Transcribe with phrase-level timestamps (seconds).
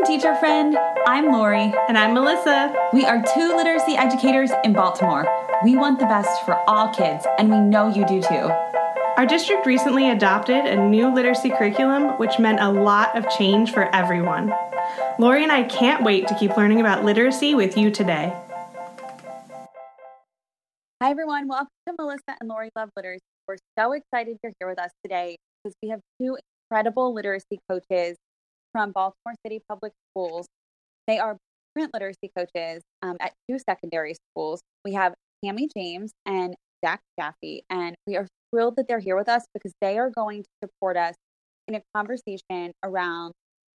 [0.00, 0.78] Welcome, teacher friend.
[1.06, 1.74] I'm Lori.
[1.88, 2.74] And I'm Melissa.
[2.90, 5.26] We are two literacy educators in Baltimore.
[5.62, 8.50] We want the best for all kids, and we know you do too.
[9.18, 13.94] Our district recently adopted a new literacy curriculum, which meant a lot of change for
[13.94, 14.54] everyone.
[15.18, 18.32] Lori and I can't wait to keep learning about literacy with you today.
[21.02, 21.46] Hi, everyone.
[21.46, 23.20] Welcome to Melissa and Lori Love Literacy.
[23.46, 26.38] We're so excited you're here with us today because we have two
[26.70, 28.16] incredible literacy coaches
[28.72, 30.46] from Baltimore City Public Schools.
[31.06, 31.36] They are
[31.74, 34.60] print literacy coaches um, at two secondary schools.
[34.84, 39.28] We have Tami James and Zach Jaffe, and we are thrilled that they're here with
[39.28, 41.14] us because they are going to support us
[41.68, 43.32] in a conversation around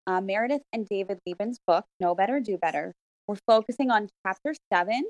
[0.06, 2.92] uh, Meredith and David Liben's book, Know Better, Do Better.
[3.26, 5.04] We're focusing on chapter seven,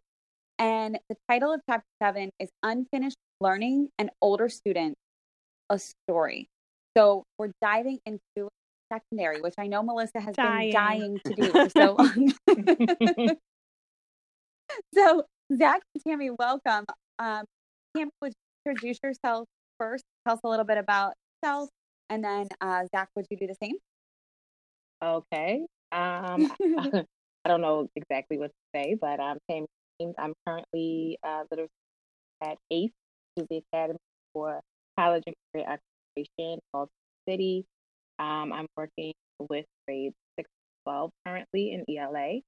[0.59, 4.97] and the title of chapter seven is Unfinished Learning and Older Students,
[5.69, 6.49] a Story.
[6.97, 8.49] So we're diving into
[8.93, 10.71] secondary, which I know Melissa has dying.
[10.71, 12.33] been dying to do for so long.
[14.95, 15.25] so,
[15.57, 16.87] Zach and Tami, welcome.
[17.19, 17.45] Um,
[17.97, 19.47] Tami, would you introduce yourself
[19.79, 20.05] first?
[20.27, 21.69] Tell us a little bit about yourself,
[22.09, 23.77] and then uh, Zach, would you do the same?
[25.03, 25.67] Okay.
[25.93, 26.53] Um,
[27.45, 29.67] I don't know exactly what to say, but I'm Tami.
[30.19, 31.71] I'm currently uh, literacy
[32.43, 32.91] at ACE,
[33.35, 33.99] which is the Academy
[34.33, 34.61] for
[34.99, 36.89] College and Career Accreditation in Baltimore
[37.29, 37.67] City.
[38.21, 39.13] Um, I'm working
[39.49, 42.41] with grades 6 to 12 currently in ELA.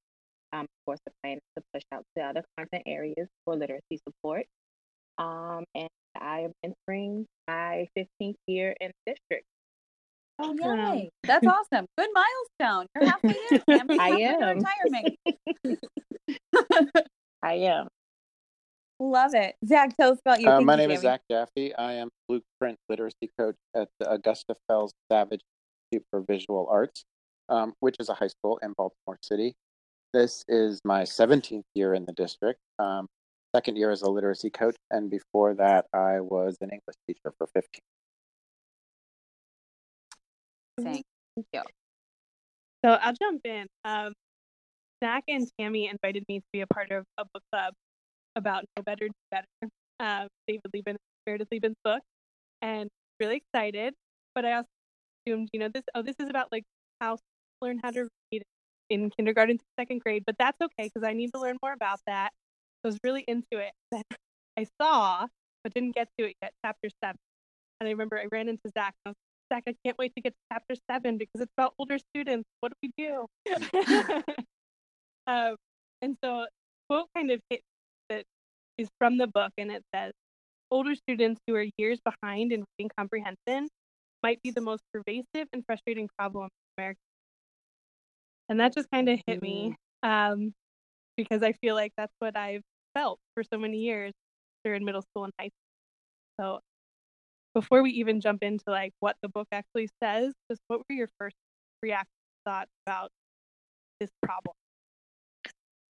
[0.53, 3.99] Um, of course, the plan is to push out to other content areas for literacy
[4.07, 4.45] support.
[5.17, 9.47] Um, and I am entering my 15th year in the district.
[10.39, 11.11] Oh, yay.
[11.25, 11.87] That's awesome.
[11.97, 12.87] Good milestone.
[12.95, 13.35] You're halfway
[13.67, 14.01] there.
[14.01, 14.59] I am.
[14.59, 15.17] Retirement.
[17.43, 17.89] I am.
[19.01, 19.57] Love it.
[19.67, 20.49] Zach, tell us about you.
[20.49, 21.75] Uh, my name is Zach Jaffe.
[21.75, 25.41] I am Blueprint Literacy Coach at the Augusta Fells Savage
[25.93, 27.05] Institute for Visual Arts,
[27.49, 29.55] um, which is a high school in Baltimore City.
[30.13, 32.61] This is my 17th year in the district.
[32.79, 33.07] Um,
[33.55, 37.47] second year as a literacy coach, and before that, I was an English teacher for
[37.55, 37.81] 15.
[40.83, 41.05] Thank
[41.37, 41.63] you.
[42.85, 43.67] So I'll jump in.
[43.85, 44.13] Um,
[45.03, 47.75] Zach and Tami invited me to be a part of a book club
[48.37, 49.47] about Know Better, Do Better,
[50.01, 52.01] um, David Liben, Meredith Liben's book,
[52.63, 52.89] and
[53.21, 53.95] really excited.
[54.35, 54.69] But I also
[55.27, 56.65] assumed, you know, this oh, this is about like
[57.01, 57.23] how to
[57.61, 58.43] learn how to read
[58.91, 62.01] in kindergarten to second grade, but that's okay because I need to learn more about
[62.07, 62.31] that.
[62.83, 63.73] So I was really into it.
[63.91, 64.03] Then
[64.59, 65.27] I saw,
[65.65, 67.19] but didn't get to it yet, chapter seven.
[67.81, 69.17] And I remember I ran into Zach and I was
[69.51, 72.49] like, Zach, I can't wait to get to chapter seven because it's about older students.
[72.61, 73.27] What do we do?
[75.27, 75.57] um,
[76.01, 76.47] and so
[76.89, 77.63] quote kind of hit
[78.09, 78.25] that
[78.77, 80.13] is from the book and it says
[80.71, 83.69] older students who are years behind in reading comprehension
[84.23, 87.01] might be the most pervasive and frustrating problem in America.
[88.49, 90.53] And that just kind of hit me um,
[91.17, 92.63] because I feel like that's what I've
[92.95, 94.13] felt for so many years
[94.65, 95.61] during middle school and high school.
[96.41, 96.61] So
[97.55, 101.09] before we even jump into like what the book actually says, just what were your
[101.19, 101.37] first
[101.83, 102.09] reaction
[102.45, 103.11] thoughts about
[104.01, 104.55] this problem?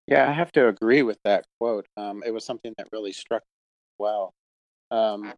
[0.07, 1.87] Yeah, I have to agree with that quote.
[1.97, 4.33] Um, it was something that really struck me well.
[4.91, 5.33] Um,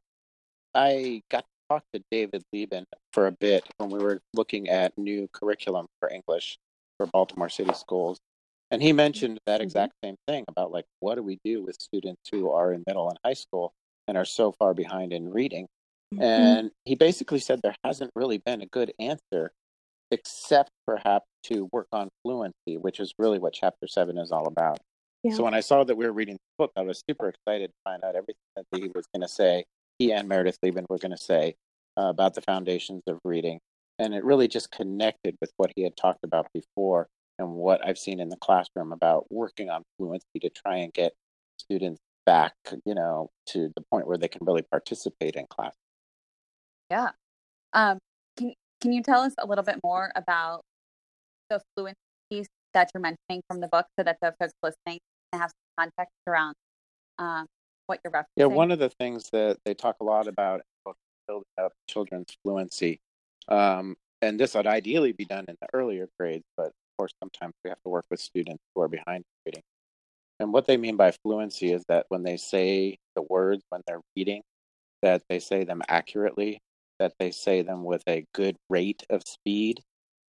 [0.75, 4.97] I got to talk to David Liben for a bit when we were looking at
[4.99, 6.59] new curriculum for English
[6.97, 8.19] for Baltimore City schools.
[8.71, 9.65] And he mentioned that mm-hmm.
[9.65, 13.09] exact same thing about like, what do we do with students who are in middle
[13.09, 13.73] and high school
[14.09, 15.67] and are so far behind in reading?
[16.15, 16.23] Mm-hmm.
[16.23, 19.53] And he basically said there hasn't really been a good answer
[20.11, 24.79] except perhaps to work on fluency, which is really what chapter seven is all about.
[25.23, 25.35] Yeah.
[25.35, 27.75] So when I saw that we were reading the book, I was super excited to
[27.85, 29.65] find out everything that he was going to say.
[29.99, 31.55] He and Meredith Liben were going to say
[31.97, 33.61] uh, about the foundations of reading,
[33.99, 37.99] and it really just connected with what he had talked about before and what I've
[37.99, 41.13] seen in the classroom about working on fluency to try and get
[41.59, 42.55] students back,
[42.85, 45.75] you know, to the point where they can really participate in class.
[46.91, 47.11] Yeah.
[47.73, 47.99] Um,
[48.37, 50.63] can you tell us a little bit more about
[51.51, 51.97] the fluency
[52.31, 54.99] piece that you're mentioning from the book so that the folks listening
[55.33, 56.55] can have some context around
[57.19, 57.47] um,
[57.87, 58.37] what you're referencing?
[58.37, 60.63] Yeah, one of the things that they talk a lot about
[61.27, 63.01] building up children's fluency,
[63.49, 67.55] um, and this would ideally be done in the earlier grades, but of course, sometimes
[67.65, 69.63] we have to work with students who are behind reading.
[70.41, 74.01] And what they mean by fluency is that when they say the words when they're
[74.17, 74.43] reading,
[75.03, 76.61] that they say them accurately
[76.99, 79.81] that they say them with a good rate of speed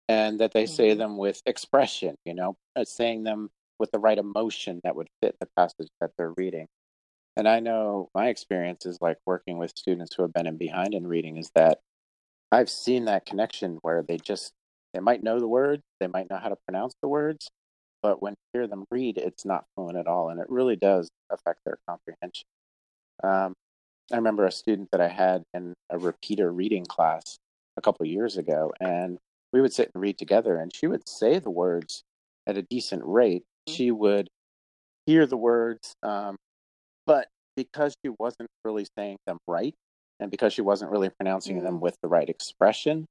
[0.07, 0.99] and that they say mm-hmm.
[0.99, 3.49] them with expression, you know, uh, saying them
[3.79, 6.67] with the right emotion that would fit the passage that they're reading.
[7.37, 10.93] And I know my experience is like working with students who have been in behind
[10.93, 11.79] in reading is that
[12.51, 14.53] I've seen that connection where they just
[14.93, 17.49] they might know the words, they might know how to pronounce the words,
[18.01, 21.09] but when you hear them read, it's not fluent at all, and it really does
[21.29, 22.45] affect their comprehension.
[23.21, 23.53] Um,
[24.13, 27.37] I remember a student that I had in a repeater reading class
[27.75, 29.17] a couple years ago, and
[29.51, 32.03] we would sit and read together, and she would say the words
[32.47, 33.43] at a decent rate.
[33.67, 34.29] She would
[35.05, 36.37] hear the words, um,
[37.05, 39.73] but because she wasn't really saying them right,
[40.19, 43.05] and because she wasn't really pronouncing them with the right expression,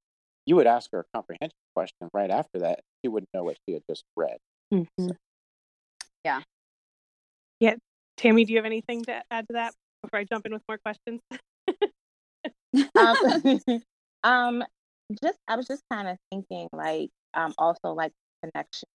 [0.46, 2.81] you would ask her a comprehension question right after that.
[3.02, 4.38] She wouldn't know what she had just read.
[4.73, 5.17] Mhm.
[8.17, 10.79] Tami, do you have anything to add to that before I jump in with more
[10.79, 11.20] questions?
[12.97, 13.82] um,
[14.25, 14.64] um,
[15.23, 18.12] just I was just kind of thinking like um also like
[18.43, 18.88] connection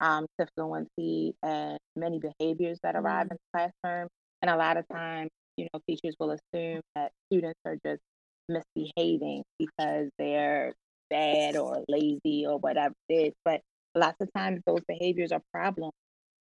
[0.00, 4.08] um to fluency and many behaviors that arrive in the classroom,
[4.44, 8.02] and a lot of times you know teachers will assume that students are just
[8.46, 10.74] misbehaving because they're
[11.08, 13.62] bad or lazy or whatever it is, but
[13.94, 15.92] lots of times those behaviors are problems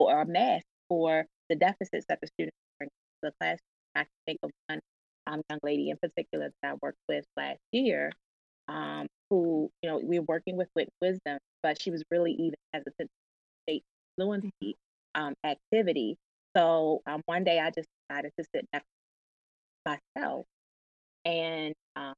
[0.00, 3.58] or a mask for the deficits that the students bring to the classroom.
[3.94, 4.81] I can think of one
[5.28, 8.10] um, young lady in particular that I worked with last year,
[8.66, 12.32] um, who, you know, we were working with Wit and Wisdom, but she was really
[12.32, 13.06] even hesitant to
[13.69, 13.84] state
[14.16, 14.75] fluency
[15.14, 16.16] um, activity.
[16.56, 18.81] So um, one day I just decided to sit to
[19.87, 20.46] myself
[21.25, 22.14] and, um,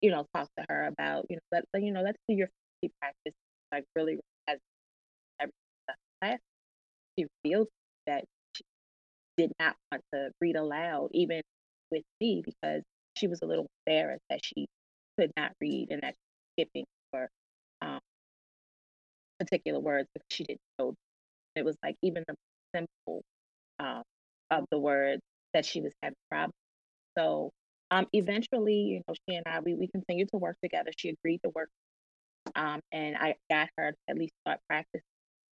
[0.00, 1.42] you know, talk to her about, you know,
[1.74, 2.48] let, you know, let's do your
[3.00, 3.34] practice,
[3.72, 4.18] like really
[4.48, 4.58] as
[5.40, 5.52] every
[6.22, 6.38] class.
[7.18, 7.68] She revealed
[8.06, 8.24] that
[8.56, 8.64] she
[9.36, 11.42] did not want to read aloud, even
[11.90, 12.82] with me, because
[13.16, 14.66] she was a little embarrassed that she
[15.18, 17.28] could not read and that she was skipping for
[17.82, 18.00] um,
[19.38, 20.94] particular words because she didn't know.
[21.56, 22.34] It was like even the
[22.74, 23.22] simple
[23.78, 24.02] um,
[24.50, 25.22] of the words
[25.54, 26.54] that she was having problems.
[27.16, 27.50] So
[27.90, 30.90] um, eventually, you know, she and I we we continued to work together.
[30.96, 31.70] She agreed to work,
[32.54, 35.02] um, and I got her to at least start practicing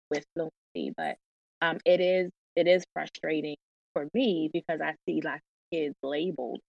[0.10, 0.94] with fluency.
[0.98, 1.18] But
[1.62, 3.56] um, it is it is frustrating
[3.94, 6.60] for me because I see lots of kids labeled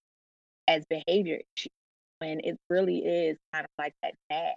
[0.69, 1.73] as behavior issues
[2.19, 4.55] when it really is kind of like that bad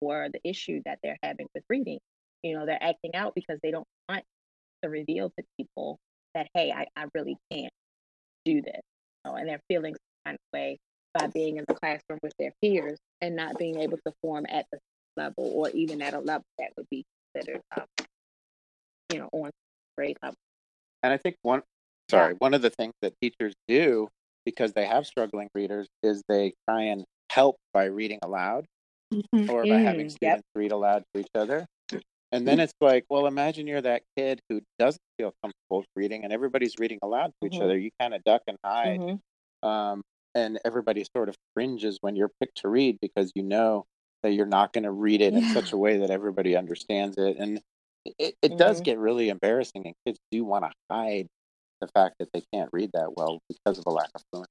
[0.00, 1.98] or the issue that they're having with reading.
[2.42, 4.24] You know, they're acting out because they don't want
[4.82, 5.98] to reveal to people
[6.34, 7.72] that, hey, I, I really can't
[8.44, 8.80] do this.
[9.24, 10.78] You know, and they're feeling some kind of way
[11.14, 14.66] by being in the classroom with their peers and not being able to form at
[14.72, 14.78] the
[15.16, 17.04] level or even at a level that would be
[17.34, 18.06] considered, um,
[19.12, 19.50] you know, on
[19.96, 20.36] grade level.
[21.02, 21.62] And I think one,
[22.10, 24.08] sorry, one of the things that teachers do
[24.44, 28.64] because they have struggling readers is they try and help by reading aloud
[29.48, 30.40] or by having Mm, students yep.
[30.54, 31.66] read aloud to each other.
[32.32, 36.32] And then it's like, well, imagine you're that kid who doesn't feel comfortable reading and
[36.32, 37.62] everybody's reading aloud to each Mhm.
[37.62, 37.78] other.
[37.78, 39.00] You kind of duck and hide.
[39.00, 39.20] Mhm.
[39.62, 40.02] Um,
[40.34, 43.86] and everybody sort of cringes when you're picked to read because you know
[44.22, 47.36] that you're not going to read it in such a way that everybody understands it.
[47.38, 47.60] And
[48.18, 48.84] it, it does Mhm.
[48.84, 51.26] get really embarrassing, and kids do want to hide
[51.80, 54.48] the fact that they can't read that well because of a lack of fluency.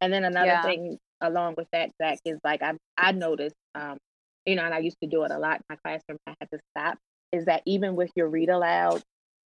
[0.00, 0.62] And then another Yeah.
[0.62, 3.98] thing along with that, Zach, is like I I noticed, um,
[4.46, 6.18] you know, and I used to do it a lot in my classroom.
[6.26, 6.98] I had to stop.
[7.32, 9.02] Is that even with your read aloud,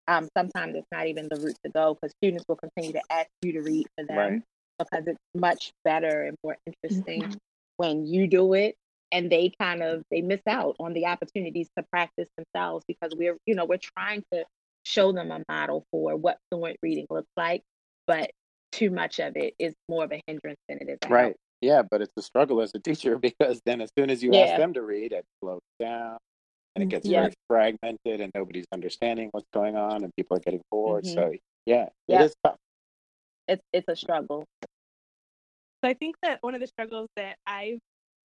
[0.07, 3.29] um, sometimes it's not even the route to go because students will continue to ask
[3.41, 4.41] you to read for them Right.
[4.77, 7.35] because it's much better and more interesting
[7.77, 8.75] when you do it
[9.11, 13.37] and they kind of they miss out on the opportunities to practice themselves because we're
[13.45, 14.43] you know we're trying to
[14.83, 17.61] show them a model for what fluent reading looks like
[18.07, 18.31] but
[18.71, 21.35] too much of it is more of a hindrance than it is right help.
[21.61, 21.67] Right.
[21.67, 24.43] Yeah, but it's a struggle as a teacher because then as soon as you Yeah.
[24.45, 26.17] ask them to read, it slows down
[26.75, 27.21] and it gets Yeah.
[27.21, 31.05] very fragmented and nobody's understanding what's going on and people are getting bored.
[31.05, 31.15] Mhm.
[31.15, 31.33] So
[31.65, 32.21] yeah, Yeah.
[32.21, 32.57] it is tough.
[33.47, 34.45] it's it's a struggle
[35.83, 37.79] So I think that one of the struggles that I've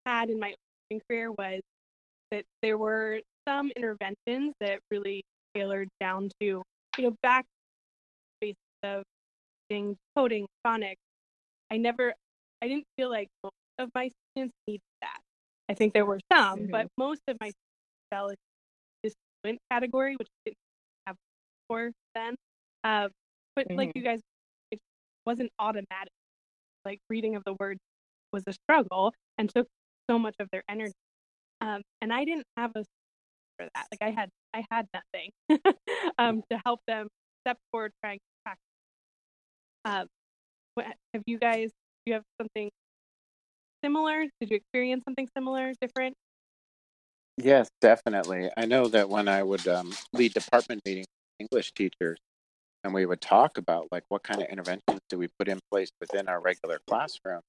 [0.06, 0.54] had in my
[0.92, 1.60] own career was
[2.30, 5.24] that there were some interventions that really
[5.54, 6.64] tailored down to, you
[7.04, 7.46] know, back
[8.40, 9.04] basics of
[9.70, 10.96] things, coding, phonics.
[11.70, 12.14] I never,
[12.64, 15.18] I didn't feel like most of my students needed that.
[15.68, 18.40] I think there were some, but most of my students fell into
[19.02, 20.56] this fluent category, which I didn't
[21.06, 21.16] have
[21.68, 22.34] before then.
[22.84, 23.10] Um,
[23.54, 23.96] but like Mhm.
[23.96, 24.20] you guys,
[24.70, 24.80] it
[25.26, 26.12] wasn't automatic
[26.86, 27.80] like reading of the words
[28.32, 29.68] was a struggle and took
[30.08, 30.94] so much of their energy.
[31.60, 32.84] Um, and I didn't have a
[33.58, 33.88] for that.
[33.92, 35.30] Like I had I had nothing
[36.18, 37.08] um, to help them
[37.42, 38.64] step forward, trying to practice.
[39.84, 40.08] Um,
[40.74, 41.70] what, have you guys?
[42.04, 42.70] Do you have something
[43.82, 44.24] similar?
[44.40, 46.14] Did you experience something similar, different?
[47.38, 48.50] Yes, definitely.
[48.56, 52.18] I know that when I would um, lead department meetings with English teachers,
[52.84, 55.90] and we would talk about like what kind of interventions do we put in place
[56.00, 57.40] within our regular classroom,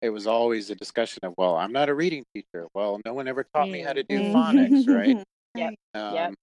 [0.00, 2.66] it was always a discussion of, well, I'm not a reading teacher.
[2.74, 5.22] Well, no one ever taught me how to do phonics, right?
[5.56, 5.74] Yep.
[5.94, 6.34] Um, Yep.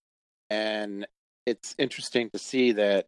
[0.52, 1.08] And
[1.46, 3.08] it's interesting to see that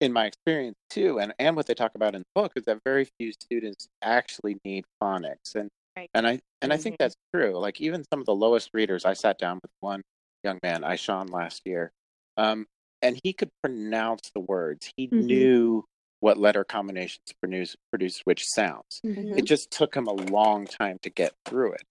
[0.00, 2.78] in my experience too, and, and what they talk about in the book is that
[2.84, 5.54] very few students actually need phonics.
[5.54, 6.10] And Right.
[6.14, 6.98] and I and I think Mhm.
[6.98, 7.58] that's true.
[7.58, 10.02] Like even some of the lowest readers, I sat down with one
[10.44, 11.90] young man, Ishan, last year,
[12.36, 12.66] um,
[13.02, 14.92] and he could pronounce the words.
[14.96, 15.26] He Mhm.
[15.26, 15.84] knew
[16.20, 19.00] what letter combinations produce produce which sounds.
[19.04, 19.38] Mm-hmm.
[19.38, 21.82] It just took him a long time to get through it.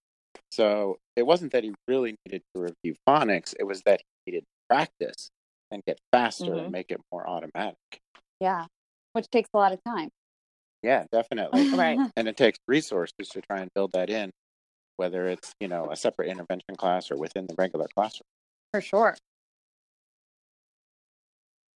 [0.52, 4.46] So it wasn't that he really needed to review phonics, it was that he needed
[4.70, 5.30] practice
[5.72, 6.72] and get faster and Mhm.
[6.72, 7.78] make it more automatic.
[8.40, 8.66] Yeah.
[9.14, 10.10] Which takes a lot of time.
[10.84, 11.52] Yeah, definitely.
[11.98, 12.00] Right.
[12.16, 14.32] and it takes resources to try and build that in,
[14.98, 18.28] whether it's, you know, a separate intervention class or within the regular classroom.
[18.72, 19.16] For sure.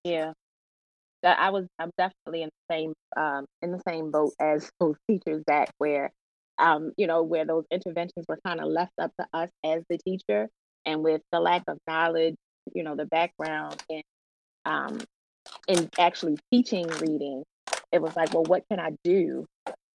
[0.03, 0.33] Yeah.
[1.23, 5.43] I was I'm definitely in the same um in the same boat as those teachers
[5.47, 6.11] that where
[6.59, 9.97] um, you know, where those interventions were kind of left up to us as the
[9.97, 10.49] teacher
[10.85, 12.35] and with the lack of knowledge,
[12.73, 14.01] you know, the background in
[14.65, 14.99] um
[15.67, 17.43] in actually teaching reading,
[17.91, 19.45] it was like, well, what can I do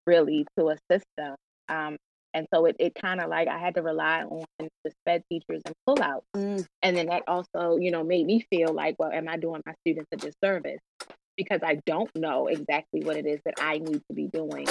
[0.06, 1.36] really to assist them?
[1.68, 1.96] Um
[2.32, 5.62] and so it, it kind of like I had to rely on the sped teachers
[5.64, 6.24] and pull out.
[6.36, 9.62] Mm, and then that also you know made me feel like well am i doing
[9.64, 10.80] my students a disservice?
[11.36, 14.66] Because i don't know exactly what it is that i need to be doing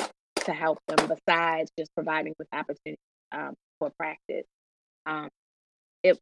[0.45, 2.99] to help them besides just providing with opportunity
[3.31, 4.45] um, for practice.
[5.05, 5.29] Um,
[6.03, 6.19] it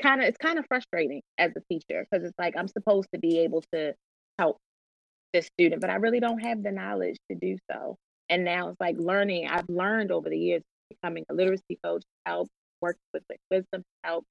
[0.00, 3.20] kind of it's kind of frustrating as a teacher because it's like i'm supposed to
[3.20, 3.94] be able to
[4.38, 4.58] help
[5.32, 7.96] this student but i really don't have the knowledge to do so
[8.28, 12.48] and now it's like learning i've learned over the years becoming a literacy coach help
[12.80, 14.24] work with like wisdom help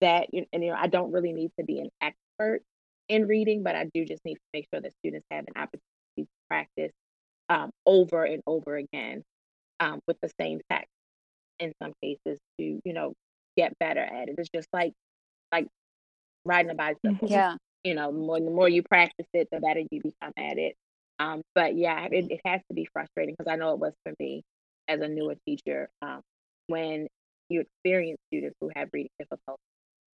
[0.00, 2.62] that and you know I don't really need to be an expert
[3.08, 5.82] in reading, but I do just need to make sure that students have an opportunity
[6.18, 6.92] to practice
[7.48, 9.22] um, over and over again
[9.80, 10.88] um, with the same text.
[11.58, 13.14] In some cases, to you know
[13.56, 14.36] get better at it.
[14.38, 14.92] It's just like
[15.52, 15.68] like
[16.44, 17.28] riding a bicycle.
[17.28, 17.56] yeah.
[17.84, 20.74] You know, more the more you practice it, the better you become at it.
[21.20, 24.12] Um, but yeah, it, it has to be frustrating because I know it was for
[24.18, 24.42] me
[24.88, 26.20] as a newer teacher um,
[26.66, 27.06] when
[27.48, 29.58] you experience students who have reading difficulties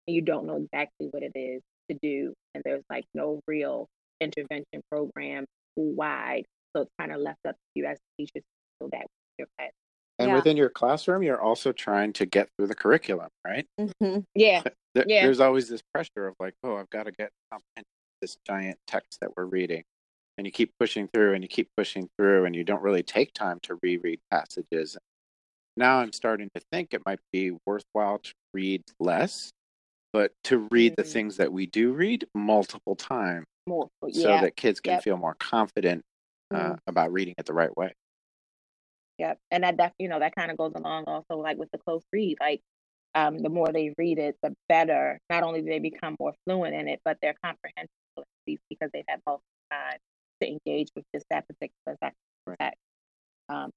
[0.07, 3.87] and you don't know exactly what it is to do and there's like no real
[4.21, 5.45] intervention program
[5.77, 8.43] wide so it's kind of left up to you as teachers
[8.81, 9.07] so that
[9.39, 9.71] your class
[10.19, 10.37] And Yeah.
[10.37, 13.67] within your classroom, you're also trying to get through the curriculum, right?
[14.01, 14.63] hmm yeah
[14.95, 15.23] There, Yeah.
[15.23, 17.85] There's always this pressure of like, oh, I've got to get comprehend
[18.23, 19.83] this giant text that we're reading.
[20.39, 23.33] And you keep pushing through and you keep pushing through and you don't really take
[23.35, 24.97] time to reread passages.
[25.77, 29.51] Now I'm starting to think it might be worthwhile to read less,
[30.13, 31.13] but to read the Mm.
[31.13, 35.03] things that we do read multiple times more so that kids can Yep.
[35.05, 36.03] feel more confident
[36.53, 37.95] uh, about reading it the right way.
[39.19, 39.39] Yep.
[39.51, 42.03] And that, def- you know, that kind of goes along also like with the close
[42.13, 42.37] read.
[42.41, 42.61] Like,
[43.15, 45.21] um, the more they read it, the better.
[45.31, 48.91] Not only do they become more fluent in it, but their comprehension will increase because
[48.93, 49.99] they've had multiple time
[50.43, 52.19] to engage with just that particular text.
[52.61, 52.79] text.
[53.49, 53.71] Um,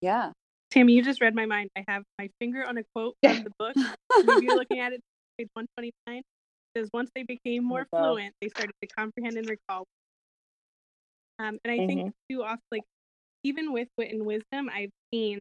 [0.00, 0.32] Yeah.
[0.72, 1.70] Tami, you just read my mind.
[1.76, 3.74] I have my finger on a quote from the book.
[4.24, 5.00] Maybe you're looking at it,
[5.38, 6.18] page 129.
[6.18, 6.24] It
[6.76, 9.84] says, once they became more fluent, they started to comprehend and recall.
[11.38, 12.82] Um, and I think too often, like
[13.46, 15.38] even with wit and wisdom, I've seen.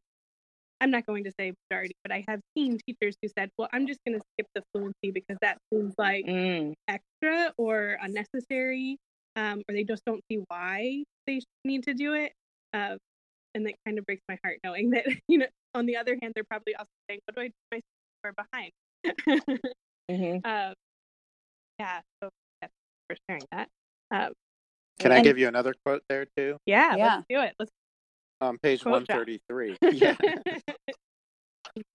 [0.82, 3.88] I'm not going to say majority, but I have seen teachers who said, "Well, I'm
[3.88, 8.98] just going to skip the fluency because that seems like mm, extra or unnecessary,
[9.36, 12.34] um, or they just don't see why they need to do it.
[12.74, 12.98] Uh,
[13.56, 16.34] and that kind of breaks my heart knowing that, you know, on the other hand,
[16.36, 19.82] they're probably also saying, what do I do if my students are behind?
[20.12, 20.46] mhm.
[20.46, 20.74] um,
[21.80, 22.30] yeah, so
[22.62, 22.74] that's
[23.08, 23.70] for sharing that.
[24.12, 24.34] Um,
[25.00, 26.58] Can I give you another quote there too?
[26.66, 27.16] yeah, Yeah.
[27.16, 27.54] let's do it.
[27.60, 27.72] Let's
[28.42, 29.78] On page Quote 133.
[29.92, 30.16] yeah.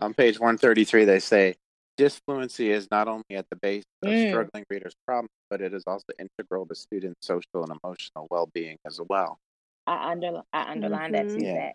[0.00, 1.54] On page 133, they say
[1.96, 4.28] disfluency is not only at the base of Mm.
[4.28, 8.76] struggling readers' problems, but it is also integral to students' social and emotional well being
[8.86, 9.38] as well.
[9.86, 11.34] I under I underline that Mhm.
[11.34, 11.42] too.
[11.42, 11.72] Yeah.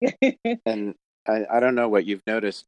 [0.66, 0.94] And
[1.26, 2.66] I, I don't know what you've noticed,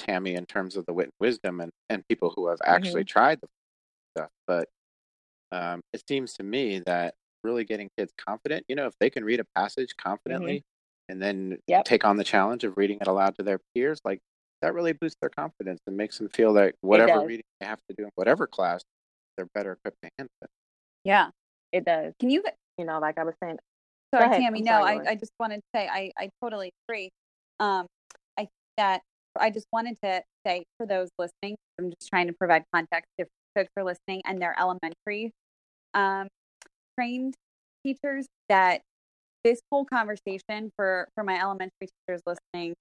[0.00, 3.40] Tami, in terms of the wit and wisdom and, and people who have actually tried
[3.40, 3.48] the
[4.16, 4.68] stuff, but
[5.52, 9.24] um, it seems to me that really getting kids confident, you know, if they can
[9.24, 10.62] read a passage confidently
[11.08, 11.84] and then Yep.
[11.84, 14.20] take on the challenge of reading it aloud to their peers, like
[14.62, 17.94] that really boosts their confidence and makes them feel that whatever reading they have to
[17.96, 18.82] do in whatever class,
[19.36, 20.50] they're better equipped to handle it.
[21.04, 21.30] Yeah.
[21.72, 22.12] It does.
[22.20, 22.42] Can you
[22.78, 23.58] You know, like I was saying.
[24.14, 24.40] Sorry, ahead.
[24.40, 24.58] Tami.
[24.58, 27.10] I'm no, sorry, I, I just wanted to say I, I totally agree.
[27.58, 27.86] Um,
[28.38, 29.02] I that
[29.38, 33.26] I just wanted to say for those listening, I'm just trying to provide context if
[33.56, 35.32] folks are listening and they're elementary
[35.94, 36.28] um,
[36.98, 37.34] trained
[37.84, 38.82] teachers that
[39.44, 42.74] this whole conversation for for my elementary teachers listening,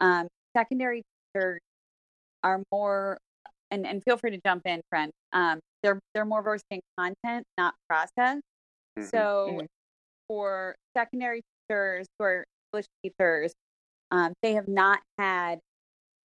[0.00, 1.02] um, secondary
[1.34, 1.60] teachers
[2.42, 3.18] are more,
[3.70, 5.12] and and feel free to jump in, friend.
[5.32, 8.40] Um, they're they're more versed in content, not process.
[8.96, 9.08] Mhm.
[9.10, 9.66] So Mhm.
[10.28, 13.54] for secondary teachers who are English teachers,
[14.10, 15.60] um, they have not had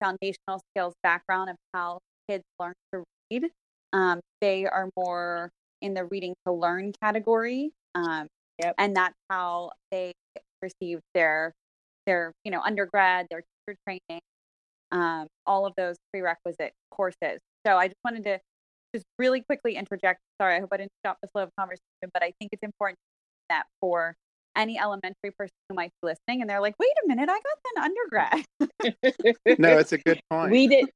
[0.03, 3.51] foundational skills background of how kids learn to read.
[3.93, 7.73] Um, they are more in the reading to learn category.
[7.95, 8.75] Um, Yep.
[8.79, 10.13] And that's how they
[10.61, 11.53] received their
[12.07, 14.23] their you know undergrad, their teacher training,
[14.91, 17.39] um, all of those prerequisite courses.
[17.67, 18.39] So I just wanted to
[18.95, 20.21] just really quickly interject.
[20.41, 22.99] Sorry, I hope I didn't stop the flow of conversation, but I think it's important
[23.49, 24.15] that for
[24.57, 27.77] any elementary person who might be listening and they're like, wait a minute, I got
[27.77, 27.83] an
[28.93, 29.59] undergrad.
[29.59, 30.51] No, it's a good point.
[30.51, 30.91] we did.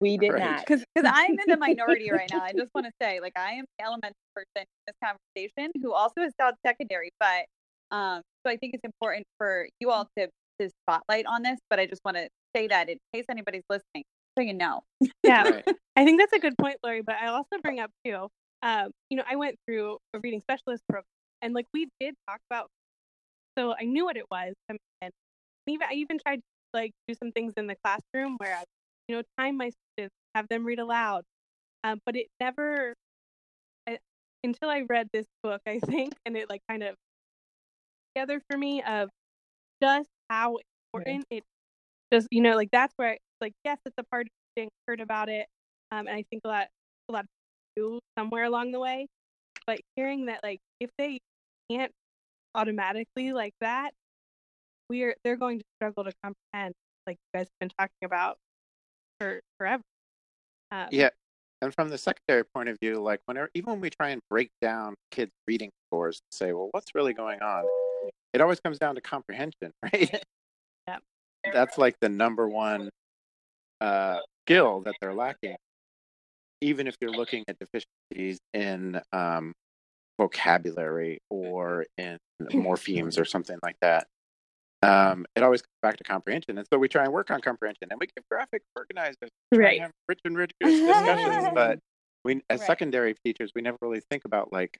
[0.00, 0.42] We did Right.
[0.42, 0.66] not.
[0.66, 2.42] Because I'm in the minority right now.
[2.42, 5.92] I just want to say, like, I am the elementary person in this conversation who
[5.92, 7.10] also is taught secondary.
[7.20, 7.46] But
[7.90, 10.28] um, so I think it's important for you all to,
[10.60, 11.58] to spotlight on this.
[11.68, 14.04] But I just want to say that in case anybody's listening,
[14.38, 14.82] so you know.
[15.22, 15.64] Yeah, Right.
[15.96, 17.02] I think that's a good point, Lori.
[17.02, 18.28] But I also bring up too.
[18.62, 21.04] Um, you know, I went through a reading specialist program,
[21.42, 22.68] and like we did talk about,
[23.58, 25.06] so I knew what it was coming in.
[25.06, 25.12] And
[25.74, 26.42] even I even tried to
[26.72, 28.64] like do some things in the classroom where I,
[29.10, 31.24] you know, time my students, have them read aloud.
[31.82, 32.94] Um, but it never,
[33.88, 33.98] I,
[34.44, 36.94] until I read this book, I think, and it like kind of
[38.14, 39.08] together for me of
[39.82, 40.58] just how
[40.94, 41.42] important it
[42.12, 45.28] just you know like that's where like yes it's a part of being heard about
[45.28, 45.46] it
[45.92, 46.66] um and i think a lot
[47.08, 47.28] a lot of
[47.76, 49.06] people do somewhere along the way
[49.66, 51.20] but hearing that like if they
[51.70, 51.92] can't
[52.54, 53.92] automatically like that
[54.88, 56.74] we're they're going to struggle to comprehend
[57.06, 58.36] like you guys have been talking about
[59.20, 59.82] for forever
[60.72, 61.10] um, Yeah.
[61.62, 64.48] And from the secondary point of view, like whenever, even when we try and break
[64.62, 67.64] down kids' reading scores and say, well, what's really going on?
[68.32, 70.22] It always comes down to comprehension, right?
[70.88, 70.98] Yeah.
[71.52, 72.88] That's like the number one
[73.80, 75.56] uh, skill that they're lacking.
[76.62, 79.52] Even if you're looking at deficiencies in um,
[80.18, 82.16] vocabulary or in
[82.52, 84.06] morphemes or something like that,
[84.82, 86.58] um, it always comes back to comprehension.
[86.58, 89.62] And so we try and work on comprehension and we give graphic organizers, try and
[89.62, 89.80] Right.
[89.82, 91.48] have rich and rigorous discussions.
[91.54, 91.78] but
[92.24, 92.66] we, as Right.
[92.66, 94.78] secondary teachers, we never really think about like,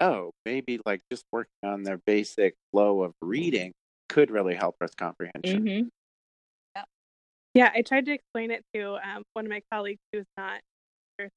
[0.00, 3.72] oh, maybe like just working on their basic flow of reading
[4.08, 5.64] could really help with comprehension.
[5.64, 5.90] Mhm.
[7.52, 10.60] Yeah, I tried to explain it to um, one of my colleagues who's not
[11.18, 11.28] in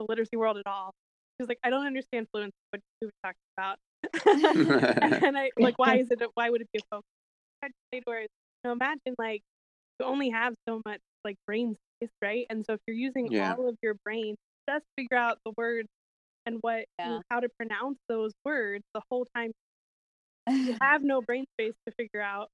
[0.00, 0.92] the literacy world at all.
[1.38, 2.56] She was like, I don't understand fluency.
[2.70, 3.78] What you were talking about?
[5.24, 6.20] and I like, why is it?
[6.34, 7.06] Why would it be a focus?
[7.66, 8.28] I to say to her, you
[8.64, 9.42] know, imagine like
[10.00, 12.46] you only have so much like brain space, right?
[12.50, 13.56] And so if you're using Yeah.
[13.56, 14.36] all of your brain
[14.68, 15.88] just figure out the words
[16.46, 19.52] and what you know, how to pronounce those words the whole time,
[20.64, 22.48] you have no brain space to figure out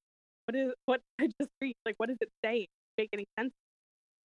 [0.47, 1.75] what is what I just read.
[1.87, 2.69] Like, what does it say?
[2.99, 3.53] Make any sense?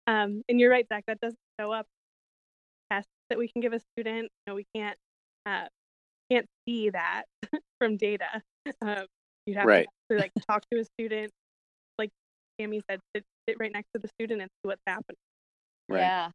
[0.08, 1.04] Um, and you're right, Zach.
[1.08, 1.88] That doesn't show up
[2.92, 4.24] tests that we can give a student.
[4.24, 4.98] You know, we can't
[5.46, 5.68] uh,
[6.32, 7.24] can't see that
[7.80, 8.42] from data.
[8.82, 9.06] Um,
[9.48, 9.88] you have Right.
[10.12, 11.32] to like talk to a student,
[11.98, 12.12] like
[12.62, 15.18] Tami said, sit, sit right next to the student and see what's happening.
[15.90, 16.02] Right.
[16.02, 16.32] Yeah.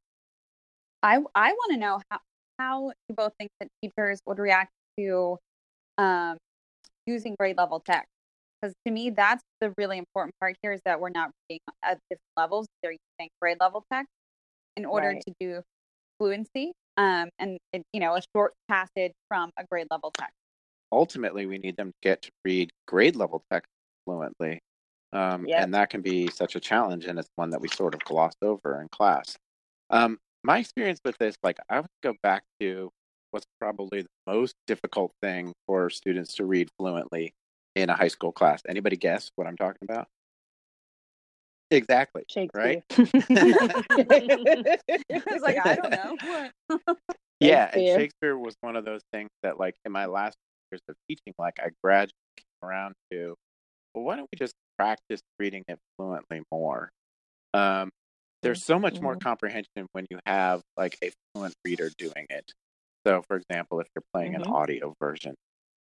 [1.02, 2.20] I I want to know how
[2.58, 5.38] how you both think that teachers would react to
[5.98, 6.38] um,
[7.06, 8.08] using grade level text.
[8.60, 11.98] Because to me, that's the really important part here is that we're not reading at
[12.10, 12.66] different levels.
[12.82, 14.10] They're using grade level text
[14.76, 15.24] in order Right.
[15.26, 15.62] to do
[16.18, 20.34] fluency um, and, it, you know, a short passage from a grade level text.
[20.92, 23.68] Ultimately we need them to get to read grade level text
[24.04, 24.60] fluently
[25.12, 25.62] um, Yep.
[25.62, 28.34] and that can be such a challenge and it's one that we sort of gloss
[28.42, 29.36] over in class
[29.90, 32.90] um, my experience with this like i would go back to
[33.30, 37.32] what's probably the most difficult thing for students to read fluently
[37.74, 40.06] in a high school class anybody guess what i'm talking about
[41.70, 42.82] exactly Shakespeare.
[42.98, 44.80] right
[45.40, 46.16] like, I don't know.
[47.40, 48.00] Yeah, and.
[48.00, 50.36] Shakespeare was one of those things that, like, in my last
[50.72, 53.36] years of teaching, like, I gradually came around to,
[53.94, 56.90] well, why don't we just practice reading it fluently more?
[57.54, 57.90] Um,
[58.42, 59.22] there's so much more Mhm.
[59.22, 62.52] comprehension when you have, like, a fluent reader doing it.
[63.06, 64.52] So, for example, if you're playing an Mhm.
[64.52, 65.34] audio version,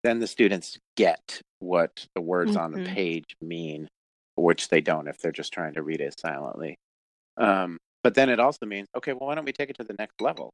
[0.03, 2.97] then the students get what the words on the Mhm.
[2.97, 3.87] page mean,
[4.35, 6.77] which they don't if they're just trying to read it silently.
[7.37, 9.95] Um, but then it also means, okay, well, why don't we take it to the
[9.99, 10.51] next level?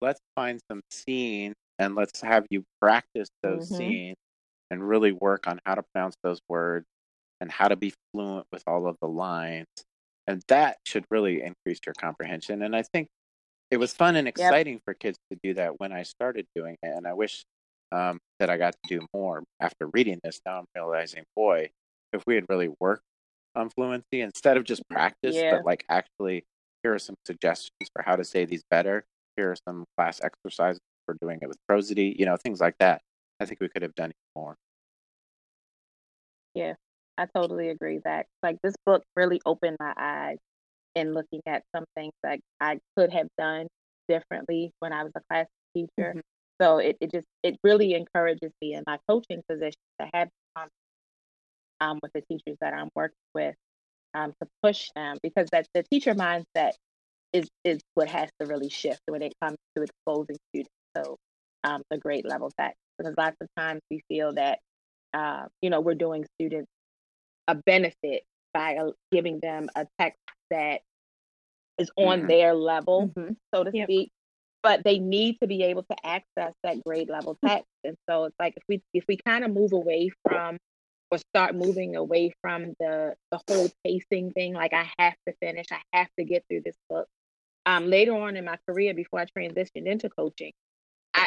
[0.00, 3.66] Let's find some scenes and let's have you practice those Mhm.
[3.66, 4.16] scenes
[4.70, 6.86] and really work on how to pronounce those words
[7.40, 9.66] and how to be fluent with all of the lines.
[10.26, 12.62] And that should really increase your comprehension.
[12.62, 13.08] And I think
[13.70, 16.88] it was fun and exciting for kids to do that when I started doing it.
[16.96, 17.44] And I wish
[17.92, 20.40] um, that I got to do more after reading this.
[20.46, 21.70] Now I'm realizing, boy,
[22.12, 23.02] if we had really worked
[23.54, 25.50] on fluency instead of just practice, Yeah.
[25.50, 26.44] but like actually,
[26.82, 29.04] here are some suggestions for how to say these better.
[29.36, 33.02] Here are some class exercises for doing it with prosody, you know, things like that.
[33.40, 34.56] I think we could have done more.
[36.54, 36.74] Yeah,
[37.18, 40.38] I totally agree that like this book really opened my eyes
[40.94, 43.68] in looking at some things that I could have done
[44.08, 46.16] differently when I was a class teacher.
[46.16, 46.22] Mhm.
[46.60, 50.28] So it, it just it really encourages me in my coaching position to have
[51.80, 53.54] um with the teachers that I'm working with
[54.14, 56.72] um to push them because that the teacher mindset
[57.32, 61.16] is is what has to really shift when it comes to exposing students to
[61.64, 64.60] um the grade level text because lots of times we feel that
[65.14, 66.70] uh, you know we're doing students
[67.48, 68.24] a benefit
[68.54, 70.80] by uh, giving them a text that
[71.78, 72.28] is on Mhm.
[72.28, 73.36] their level Mhm.
[73.54, 73.86] so to Yep.
[73.86, 74.12] speak
[74.62, 78.36] but they need to be able to access that grade level text and so it's
[78.38, 80.58] like if we if we kind of move away from
[81.10, 85.66] or start moving away from the the whole pacing thing like i have to finish
[85.72, 87.08] i have to get through this book
[87.66, 90.52] um later on in my career before i transitioned into coaching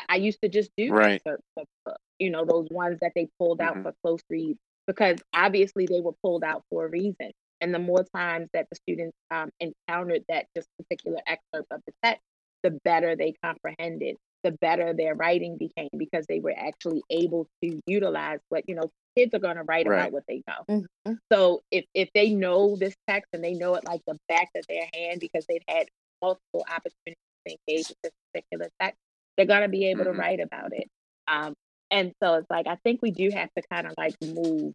[0.09, 1.21] i, I used to just do Right.
[1.25, 3.83] excerpts books you know those ones that they pulled out Mhm.
[3.83, 8.03] for close reads because obviously they were pulled out for a reason and the more
[8.15, 12.21] times that the students um, encountered that just particular excerpt of the text
[12.63, 17.79] the better they comprehended, the better their writing became because they were actually able to
[17.85, 19.99] utilize what, you know, kids are going to write Right.
[19.99, 20.65] about what they know.
[21.05, 21.19] Mhm.
[21.31, 24.65] So if, if they know this text and they know it like the back of
[24.67, 25.87] their hand because they've had
[26.21, 27.15] multiple opportunities
[27.47, 28.99] to engage with this particular text,
[29.37, 30.13] they're going to be able Mhm.
[30.13, 30.87] to write about it.
[31.27, 31.53] Um,
[31.91, 34.73] and so it's like, I think we do have to kind of like move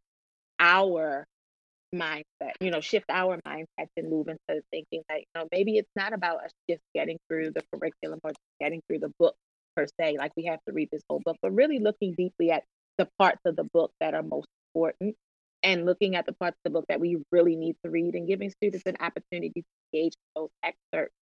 [0.58, 1.26] our
[1.94, 5.90] mindset, you know, shift our mindset and move into thinking that, you know, maybe it's
[5.96, 9.34] not about us just getting through the curriculum or getting through the book
[9.76, 12.64] per se, like we have to read this whole book, but really looking deeply at
[12.98, 15.16] the parts of the book that are most important
[15.62, 18.26] and looking at the parts of the book that we really need to read and
[18.26, 21.14] giving students an opportunity to engage with those excerpts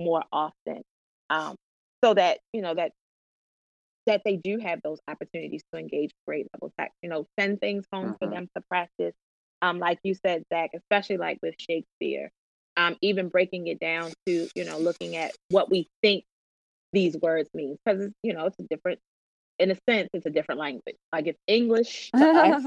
[0.00, 0.82] more often.
[1.30, 1.54] Um,
[2.04, 2.92] so that, you know, that
[4.06, 6.94] that they do have those opportunities to engage grade level text.
[7.02, 8.30] You know, send things home for Mhm.
[8.30, 9.14] them to practice.
[9.62, 12.30] Um, like you said, Zach, especially like with Shakespeare,
[12.76, 16.24] um, even breaking it down to, you know, looking at what we think
[16.92, 17.78] these words mean.
[17.84, 19.00] Because you know, it's a different
[19.58, 20.96] in a sense, it's a different language.
[21.12, 22.58] Like it's English to us,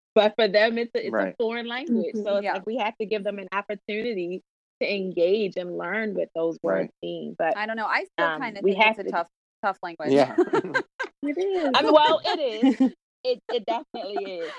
[0.14, 1.34] but for them it's a, it's Right.
[1.34, 2.16] a foreign language.
[2.26, 2.52] So it's Yeah.
[2.52, 4.42] like we have to give them an opportunity
[4.80, 6.90] to engage and learn what those words Right.
[7.02, 7.36] mean.
[7.38, 7.86] But I don't know.
[7.86, 9.28] I still Um, kind of we think have it's a to- tough,
[9.64, 10.10] tough language.
[10.12, 10.36] Yeah.
[11.22, 11.70] It is.
[11.74, 12.92] I mean, well, it is.
[13.24, 14.52] It it definitely is.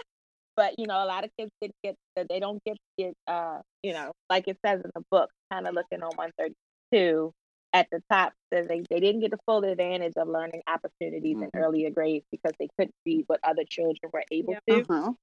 [0.57, 3.59] But you know, a lot of kids didn't get that they don't get get uh
[3.81, 5.29] you know like it says in the book.
[5.51, 6.55] Kind of looking on one thirty
[6.91, 7.31] two
[7.71, 11.43] at the top says they they didn't get the full advantage of learning opportunities in
[11.49, 11.55] Mhm.
[11.55, 14.63] earlier grades because they couldn't read what other children were able Yep.
[14.67, 14.81] to.
[14.93, 15.13] Uh-huh.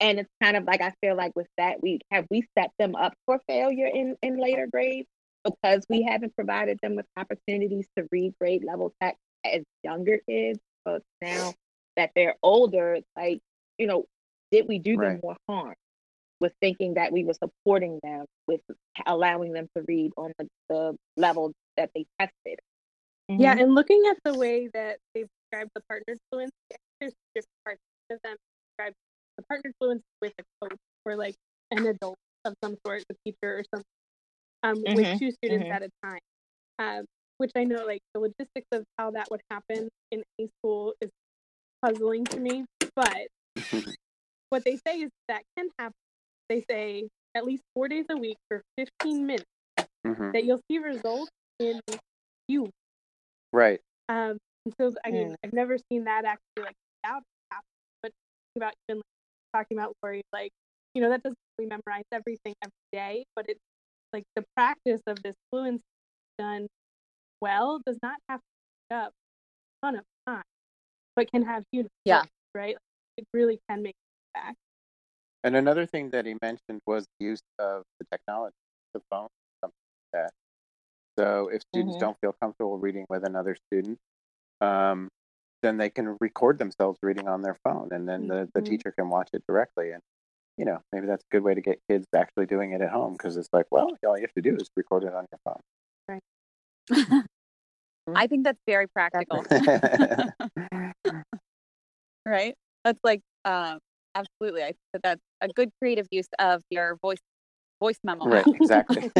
[0.00, 2.94] And it's kind of like I feel like with that we have we set them
[2.94, 5.08] up for failure in in later grades
[5.44, 10.58] because we haven't provided them with opportunities to read grade level text as younger kids.
[10.84, 11.54] But now
[11.96, 13.40] that they're older, like,
[13.78, 14.04] you know,
[14.50, 15.22] did we do them Right.
[15.22, 15.74] more harm
[16.40, 18.60] with thinking that we were supporting them with
[19.06, 22.58] allowing them to read on the, the level that they tested?
[23.28, 23.64] Yeah, mm-hmm.
[23.64, 26.52] and looking at the way that they've described the partner fluency,
[27.00, 27.80] there's different parts
[28.10, 28.36] of them
[28.70, 28.92] describe
[29.36, 30.44] the partnered fluency with a
[31.06, 31.34] coach or like
[31.70, 33.84] an adult of some sort, a teacher or something,
[34.62, 35.74] um, Mhm, with two students mhm.
[35.74, 36.20] at a time.
[36.78, 37.06] Um,
[37.38, 41.10] which I know like the logistics of how that would happen in any school is
[41.82, 42.64] puzzling to me.
[42.94, 43.28] But
[44.50, 45.94] what they say is that can happen.
[46.48, 49.44] They say at least four days a week for 15 minutes
[50.06, 50.32] Mhm.
[50.32, 51.80] that you'll see results in
[52.48, 52.70] you
[53.52, 53.80] Right.
[54.08, 54.38] um,
[54.80, 55.36] so I mean, Mm.
[55.44, 57.66] I've never seen that actually like out happen.
[58.02, 58.12] But
[58.56, 59.04] about even like,
[59.52, 60.52] talking about Lori, like
[60.96, 63.60] you know, that doesn't really memorize everything every day, but it's
[64.14, 65.84] like the practice of this fluency
[66.38, 66.68] done
[67.42, 68.46] well does not have to
[68.90, 69.12] take up
[69.82, 70.44] a ton of time,
[71.16, 72.22] but can have huge Yeah.
[72.22, 72.74] effects, right?
[72.74, 72.80] Like,
[73.18, 73.94] it really can make
[74.34, 74.58] an impact.
[75.44, 78.56] And another thing that he mentioned was the use of the technology,
[78.94, 79.28] the phone,
[79.62, 79.76] something
[80.14, 80.32] like that.
[81.18, 82.00] So if students Mhm.
[82.00, 83.98] don't feel comfortable reading with another student,
[84.60, 85.08] um,
[85.62, 88.62] then they can record themselves reading on their phone, and then the, the Mhm.
[88.62, 89.92] teacher can watch it directly.
[89.92, 90.02] And
[90.56, 93.12] you know, maybe that's a good way to get kids actually doing it at home
[93.12, 95.60] because it's like, well, all you have to do is record it on your phone.
[96.08, 96.22] Right.
[98.14, 99.44] I think that's very practical,
[102.26, 102.54] right?
[102.84, 103.80] That's like, um,
[104.14, 104.62] absolutely.
[104.62, 107.18] I think that that's a good creative use of your voice
[107.80, 108.26] voice memo.
[108.26, 108.46] right.
[108.46, 109.10] Exactly.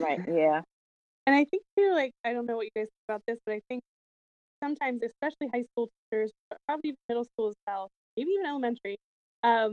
[0.00, 0.20] Right.
[0.28, 0.60] Yeah.
[1.26, 3.54] And I think too, like I don't know what you guys think about this, but
[3.54, 3.82] I think
[4.62, 8.96] sometimes, especially high school teachers, but probably middle school as well, maybe even elementary,
[9.42, 9.72] um,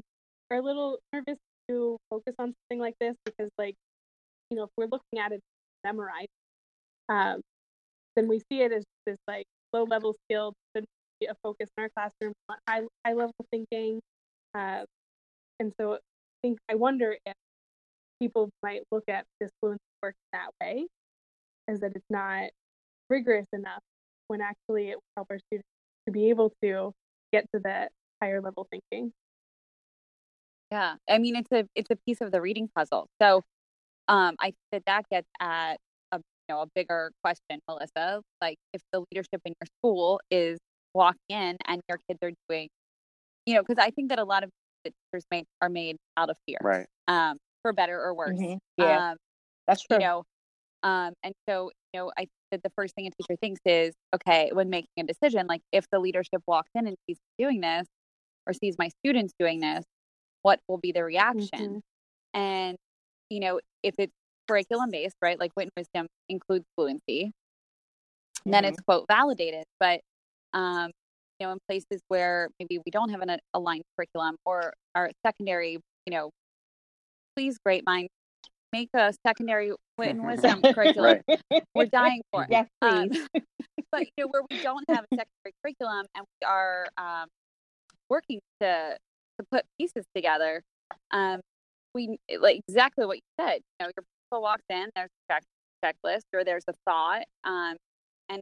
[0.51, 1.37] are a little nervous
[1.69, 3.75] to focus on something like this because, like,
[4.49, 5.41] you know, if we're looking at it
[5.83, 6.29] memorized,
[7.09, 7.41] um,
[8.15, 10.85] then we see it as this like low level skill should
[11.19, 12.33] be a focus in our classroom,
[12.67, 14.01] high high level thinking,
[14.55, 14.83] uh,
[15.59, 15.97] and so I
[16.43, 17.33] think I wonder if
[18.21, 20.87] people might look at this fluency work that way,
[21.69, 22.49] is that it's not
[23.09, 23.81] rigorous enough
[24.27, 25.67] when actually it will help our students
[26.07, 26.91] to be able to
[27.33, 29.11] get to that higher level thinking.
[30.71, 33.07] Yeah, I mean it's a it's a piece of the reading puzzle.
[33.21, 33.41] So
[34.07, 35.77] um, I think that that gets at
[36.11, 36.21] a you
[36.55, 38.21] know a bigger question, Melissa.
[38.41, 40.59] Like if the leadership in your school is
[40.93, 42.69] walking in and your kids are doing,
[43.45, 44.49] you know, because I think that a lot of
[44.85, 46.87] teachers make are made out of fear, Right.
[47.07, 48.39] um, for better or worse.
[48.39, 48.59] Mhm.
[48.77, 49.17] Yeah, Um,
[49.67, 49.97] that's true.
[49.99, 50.23] you know,
[50.83, 53.93] um, and so you know, I think that the first thing a teacher thinks is,
[54.15, 57.61] okay, when making a decision, like if the leadership walks in and sees me doing
[57.61, 57.87] this,
[58.47, 59.85] or sees my students doing this,
[60.43, 61.75] what will be the reaction?
[61.77, 61.81] Mhm.
[62.33, 62.77] And
[63.29, 64.13] you know, if it's
[64.47, 67.31] curriculum based, right, like Wit and Wisdom includes fluency,
[68.45, 69.63] then it's quote validated.
[69.79, 70.01] But
[70.53, 70.91] um,
[71.39, 75.79] you know, in places where maybe we don't have an aligned curriculum or our secondary,
[76.05, 76.29] you know,
[77.35, 78.09] please, great minds,
[78.73, 81.19] make a secondary Wit and Wisdom curriculum.
[81.73, 82.49] We're dying for it.
[82.51, 83.27] Yes, Um, please.
[83.91, 87.27] but you know where we don't have a secondary curriculum and we are um,
[88.09, 88.97] working to
[89.41, 90.61] to put pieces together
[91.11, 91.39] um,
[91.93, 95.43] we like exactly what you said you know your people walks in there's a check,
[95.83, 97.75] checklist or there's a thought um,
[98.29, 98.41] and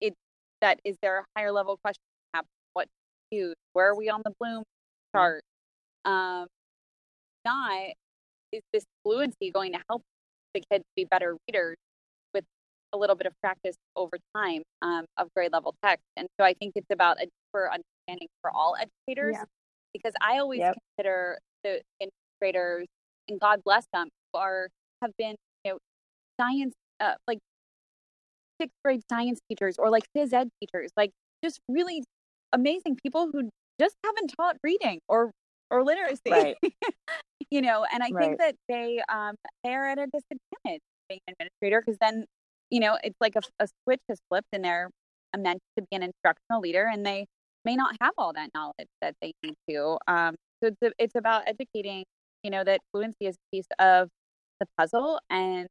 [0.00, 0.14] it
[0.60, 2.00] that is there a higher level question
[2.74, 2.88] what
[3.30, 4.62] to use where are we on the bloom
[5.14, 5.42] chart
[6.04, 6.46] um,
[7.44, 7.92] not
[8.52, 10.02] is this fluency going to help
[10.54, 11.76] the kids be better readers
[12.34, 12.44] with
[12.92, 16.04] a little bit of practice over time um, of grade level text.
[16.16, 19.44] And so I think it's about a deeper understanding for all educators Yeah.
[19.92, 20.78] Because I always Yep.
[20.96, 22.86] consider the administrators,
[23.28, 24.68] and God bless them, who are
[25.02, 25.78] have been you know
[26.40, 27.38] science uh, like
[28.60, 31.10] sixth grade science teachers or like phys ed teachers, like
[31.44, 32.02] just really
[32.52, 33.48] amazing people who
[33.80, 35.32] just haven't taught reading or
[35.70, 36.56] or literacy Right.
[37.50, 38.20] you know and i Right.
[38.20, 42.24] think that they um they're at a disadvantage being an administrator because then
[42.70, 44.90] you know it's like a, a switch has flipped and they're
[45.36, 47.26] meant to be an instructional leader and they
[47.64, 51.42] may not have all that knowledge that they need to um so it's, it's about
[51.46, 52.04] educating
[52.42, 54.08] you know that fluency is a piece of
[54.60, 55.68] the puzzle and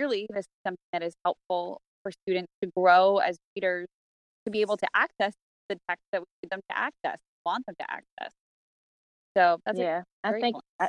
[0.00, 3.86] really this is something that is helpful for students to grow as readers
[4.44, 5.32] to be able to access
[5.68, 8.32] the text that we need them to access want them to access
[9.36, 10.56] so yeah, I think.
[10.78, 10.88] I,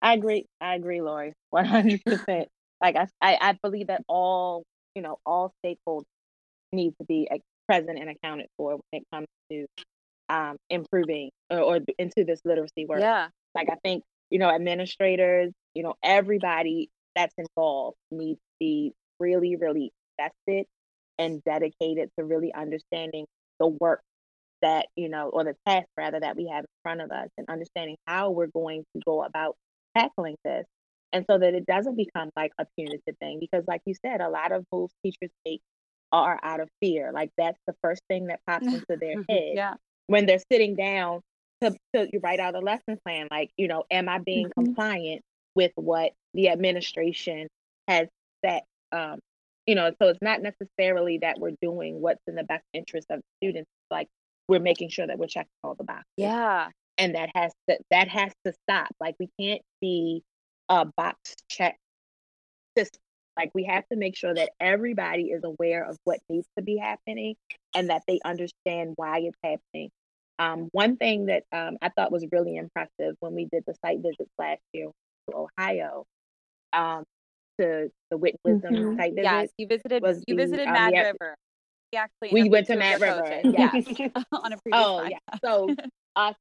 [0.00, 0.46] I agree.
[0.60, 2.48] I agree, Lori, one hundred percent.
[2.80, 4.64] Like I, I, I believe that all
[4.94, 6.04] you know, all stakeholders
[6.72, 7.28] need to be
[7.72, 9.66] present and accounted for when it comes to
[10.28, 13.00] um, improving or, or into this literacy work.
[13.00, 18.92] yeah Like I think you know, administrators, you know, everybody that's involved needs to be
[19.20, 20.66] really, really invested
[21.18, 23.26] and dedicated to really understanding
[23.60, 24.00] the work
[24.62, 27.46] that you know or the task rather that we have in front of us and
[27.50, 29.56] understanding how we're going to go about
[29.96, 30.64] tackling this
[31.12, 34.30] and so that it doesn't become like a punitive thing because like you said a
[34.30, 35.60] lot of moves teachers make
[36.12, 39.74] are out of fear like that's the first thing that pops into their head yeah.
[40.06, 41.20] when they're sitting down
[41.62, 44.52] to, to write out a lesson plan like you know am i being Mhm.
[44.64, 45.22] compliant
[45.54, 47.48] with what the administration
[47.88, 48.08] has
[48.44, 49.18] set um
[49.66, 53.18] you know so it's not necessarily that we're doing what's in the best interest of
[53.20, 54.08] the students like
[54.48, 56.04] we're making sure that we're checking all the boxes.
[56.16, 56.68] Yeah.
[56.98, 60.22] And that has to that has to stop like we can't be
[60.68, 61.76] a box check
[62.76, 63.00] system
[63.36, 66.76] like we have to make sure that everybody is aware of what needs to be
[66.76, 67.34] happening
[67.74, 69.90] and that they understand why it's happening
[70.38, 73.98] um, one thing that um, i thought was really impressive when we did the site
[74.00, 74.88] visits last year
[75.30, 76.04] to ohio
[76.72, 77.04] um,
[77.60, 78.96] to the Wit and Wisdom Mhm.
[78.96, 81.34] site visit yes you visited was you the, visited um, mad yeah, river
[81.92, 83.52] we actually we went to Mad River coaches.
[83.52, 85.10] yes yes on a previous Oh podcast.
[85.10, 85.18] yeah.
[85.44, 85.74] So
[86.16, 86.32] uh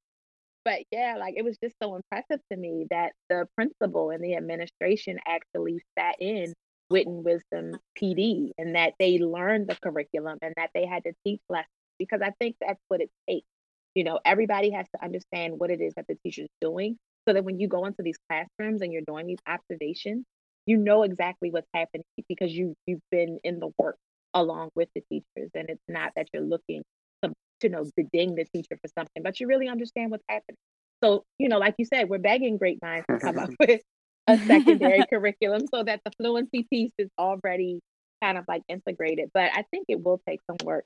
[0.64, 4.36] but yeah, like it was just so impressive to me that the principal and the
[4.36, 6.54] administration actually sat in
[6.92, 11.14] Wit and Wisdom PD and that they learned the curriculum and that they had to
[11.26, 13.48] teach lessons because I think that's what it takes.
[13.96, 17.44] You know, everybody has to understand what it is that the teacher's doing so that
[17.44, 20.26] when you go into these classrooms and you're doing these observations,
[20.66, 23.98] you know exactly what's happening because you you've been in the work
[24.34, 26.84] along with the teachers and it's not that you're looking
[27.24, 30.58] to, to know to ding the teacher for something, but you really understand what's happening.
[31.04, 33.82] So, you know, like you said, we're begging great minds to come up with
[34.32, 37.82] a secondary curriculum so that the fluency piece is already
[38.24, 39.32] kind of like integrated.
[39.34, 40.86] But I think it will take some work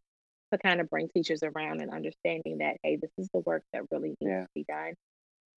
[0.54, 3.84] to kind of bring teachers around and understanding that hey, this is the work that
[3.92, 4.42] really needs Yeah.
[4.44, 4.94] to be done.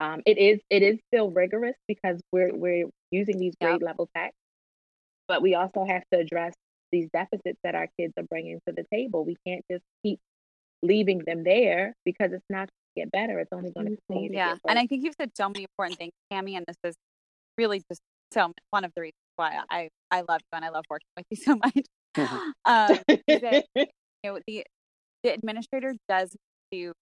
[0.01, 3.71] Um, it is it is still rigorous because we're we're using these Yep.
[3.71, 4.39] grade level texts,
[5.29, 6.55] but we also have to address
[6.93, 9.25] these deficits that our kids are bringing to the table.
[9.25, 10.21] We can't just keep
[10.83, 13.41] leaving them there because it's not going to get better.
[13.41, 14.51] It's only going to continue to Yeah.
[14.53, 14.79] get And.
[14.79, 16.97] I think you've said so many important things, Tami, and this is
[17.59, 20.85] really just so one of the reasons why I, I love you and I love
[20.91, 21.87] working with you so much.
[22.17, 22.55] Mhm.
[22.65, 23.03] um,
[23.43, 23.63] that,
[24.25, 24.65] you know, the,
[25.25, 26.37] the administrator does
[26.73, 26.93] to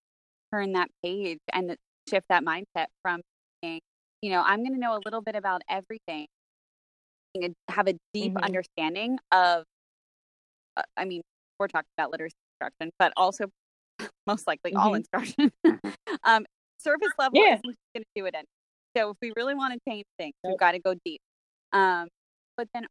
[0.52, 1.76] turn that page and
[2.08, 3.22] shift that mindset from
[3.62, 3.80] being,
[4.22, 6.26] you know, I'm going to know a little bit about everything
[7.34, 8.42] and have a deep Mhm.
[8.42, 9.64] understanding of,
[10.76, 11.22] uh, I mean,
[11.58, 13.46] we're talking about literacy instruction, but also
[14.26, 14.94] most likely all Mhm.
[14.94, 15.52] instruction.
[15.66, 15.94] Mhm.
[16.24, 16.46] um,
[16.78, 17.52] surface level Yeah.
[17.52, 18.46] isn't going to do it anyway.
[18.96, 21.20] So if we really want to change things, we've got to go deep.
[21.72, 22.08] Um,
[22.56, 22.86] but then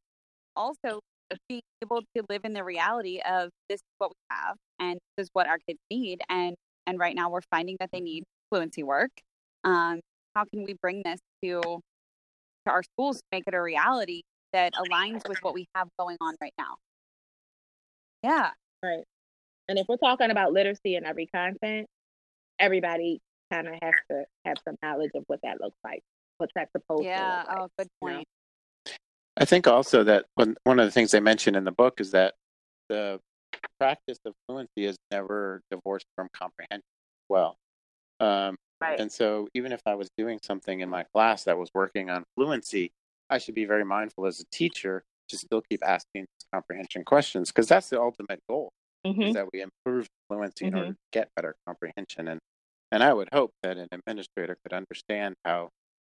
[0.55, 0.99] also
[1.49, 5.25] being able to live in the reality of this is what we have and this
[5.25, 8.83] is what our kids need and and right now we're finding that they need fluency
[8.83, 9.09] work
[9.63, 9.99] um,
[10.35, 14.21] how can we bring this to to our schools to make it a reality
[14.53, 16.75] that aligns with what we have going on right now
[18.23, 18.51] yeah
[18.83, 19.03] Right.
[19.67, 21.87] And if we're talking about literacy in every content,
[22.59, 23.19] everybody
[23.55, 26.03] kind of has to have some knowledge of what that looks like,
[26.39, 27.57] what that's supposed to yeah look like.
[27.59, 28.15] oh good you know?
[28.17, 28.27] point
[29.37, 32.11] I think also that one one of the things they mention in the book is
[32.11, 32.35] that
[32.89, 33.19] the
[33.79, 36.83] practice of fluency is never divorced from comprehension.
[36.83, 37.57] as Well,
[38.21, 38.99] um, Right.
[38.99, 42.23] and so even if I was doing something in my class that was working on
[42.35, 42.91] fluency,
[43.29, 47.67] I should be very mindful as a teacher to still keep asking comprehension questions because
[47.67, 48.71] that's the ultimate goal
[49.05, 50.77] hmm is that we improve fluency in Mhm.
[50.77, 52.27] order to get better comprehension.
[52.29, 52.39] And
[52.95, 55.67] and I would hope that an administrator could understand how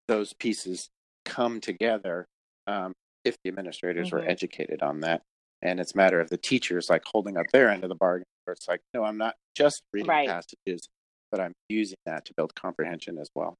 [0.06, 0.90] those pieces
[1.24, 2.26] come together
[2.66, 2.92] um,
[3.24, 4.28] if the administrators were Mhm.
[4.28, 5.22] educated on that.
[5.62, 8.26] And it's a matter of the teachers like holding up their end of the bargain,
[8.44, 10.28] where it's like, no, I'm not just reading Right.
[10.28, 10.86] passages,
[11.30, 13.56] but I'm using that to build comprehension as well.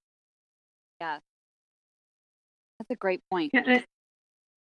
[1.01, 1.19] Yeah,
[2.79, 3.85] that's a great point Yeah, and I,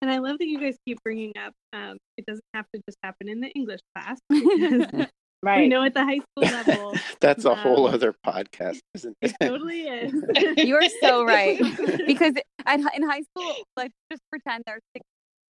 [0.03, 1.53] and I love that you guys keep bringing up.
[1.73, 4.21] Um, it doesn't have to just happen in the English class.
[4.31, 5.11] because
[5.43, 5.69] we Right.
[5.69, 9.49] know at the high school level, That's a whole Um, other podcast, isn't it it?
[9.49, 10.13] totally is.
[10.59, 11.59] you are so right
[12.07, 12.35] because
[12.67, 15.05] at, in high school let's just pretend there's six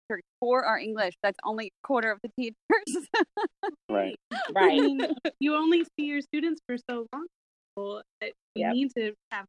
[0.08, 3.06] teachers four are english that's only a quarter of the teachers
[3.90, 4.16] right.
[4.32, 4.80] I right.
[4.80, 5.00] mean,
[5.40, 7.26] you only see your students for so long.
[7.78, 8.72] So that you Yep.
[8.74, 9.44] need to have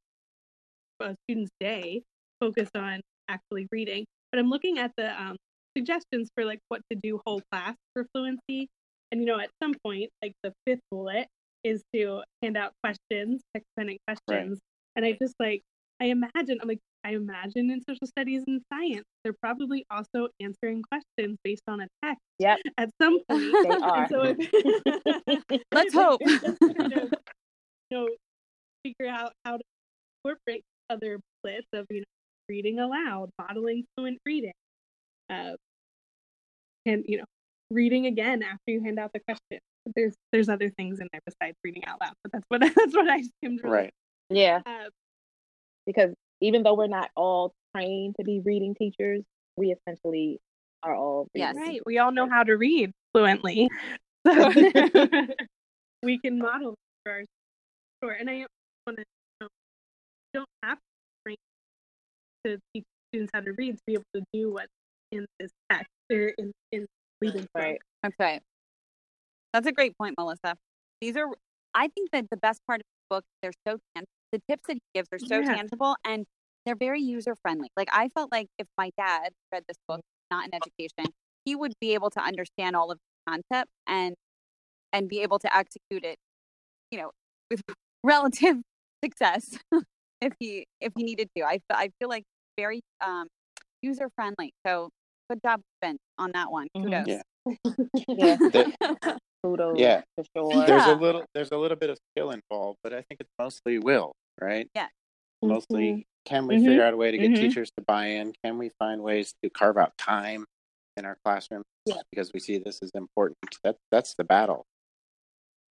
[0.99, 2.01] a student's day
[2.41, 4.05] focused on actually reading.
[4.31, 5.35] But I'm looking at the um,
[5.77, 8.67] suggestions for like what to do whole class for fluency.
[9.11, 11.27] And you know, at some point, like the fifth bullet
[11.63, 14.59] is to hand out questions, text dependent questions.
[14.95, 15.61] And I just like
[16.01, 20.81] I imagine I'm like I imagine in social studies and science, they're probably also answering
[20.91, 22.59] questions based on a text Yep.
[22.77, 23.53] at some point.
[23.63, 24.07] They are.
[24.09, 26.21] So if, Let's hope.
[26.25, 27.13] kind of,
[27.89, 28.09] you know,
[28.83, 29.63] figure out how to
[30.25, 32.03] incorporate other splits of, you know,
[32.49, 34.53] reading aloud, modeling fluent reading,
[35.29, 35.53] uh,
[36.85, 37.25] and, you know,
[37.71, 39.59] reading again after you hand out the question.
[39.95, 43.09] There's there's other things in there besides reading out loud, but that's what that's what
[43.09, 43.61] I skimmed.
[43.63, 43.75] Really.
[43.75, 43.93] Right.
[44.29, 44.61] Yeah.
[44.65, 44.89] Uh,
[45.85, 49.23] Because even though we're not all trained to be reading teachers,
[49.55, 50.39] we essentially
[50.83, 51.55] are all Yes.
[51.55, 51.81] reading right.
[51.85, 53.69] We all know how to read fluently,
[54.27, 54.51] so
[56.03, 57.23] we can model for our
[58.03, 58.13] sure.
[58.13, 58.45] And I
[58.85, 59.03] want to
[59.41, 59.47] know,
[60.33, 60.83] don't have to
[61.25, 61.37] train
[62.45, 64.67] to teach students how to read to be able to do what's
[65.11, 66.85] in this text or in in
[67.21, 67.45] Book.
[67.55, 67.79] Right.
[68.05, 68.39] Okay.
[69.53, 70.55] That's a great point, Melissa.
[71.01, 71.27] These are,
[71.73, 74.09] I think that the best part of the book, they're so tangible.
[74.31, 75.55] The tips that he gives are so Yeah.
[75.55, 76.25] tangible and
[76.65, 77.69] they're very user friendly.
[77.77, 81.13] Like, I felt like if my dad read this book, not in education,
[81.45, 84.15] he would be able to understand all of the concepts and
[84.93, 86.17] and be able to execute it,
[86.91, 87.11] you know,
[87.49, 87.61] with
[88.03, 88.57] relative
[89.03, 89.57] success
[90.21, 91.43] if he if he needed to.
[91.43, 92.23] I I feel like
[92.57, 93.27] very um,
[93.81, 94.53] user friendly.
[94.65, 94.89] So
[95.29, 96.67] good job, Ben, on that one.
[96.75, 96.83] Mhm.
[96.83, 97.07] Kudos.
[97.07, 97.21] Yeah.
[98.07, 98.35] Yeah.
[98.51, 100.01] The- Kudos Yeah.
[100.15, 100.65] for sure.
[100.65, 100.93] there's Yeah.
[100.93, 104.13] a little there's a little bit of skill involved, but I think it's mostly will,
[104.41, 104.67] right?
[104.73, 104.87] Yeah.
[105.43, 106.65] Mostly, can we Mhm.
[106.65, 107.35] figure out a way to get Mhm.
[107.35, 108.33] teachers to buy in?
[108.43, 110.45] Can we find ways to carve out time
[110.97, 112.01] in our classrooms Yeah.
[112.11, 113.37] because we see this is important?
[113.63, 114.65] That that's the battle.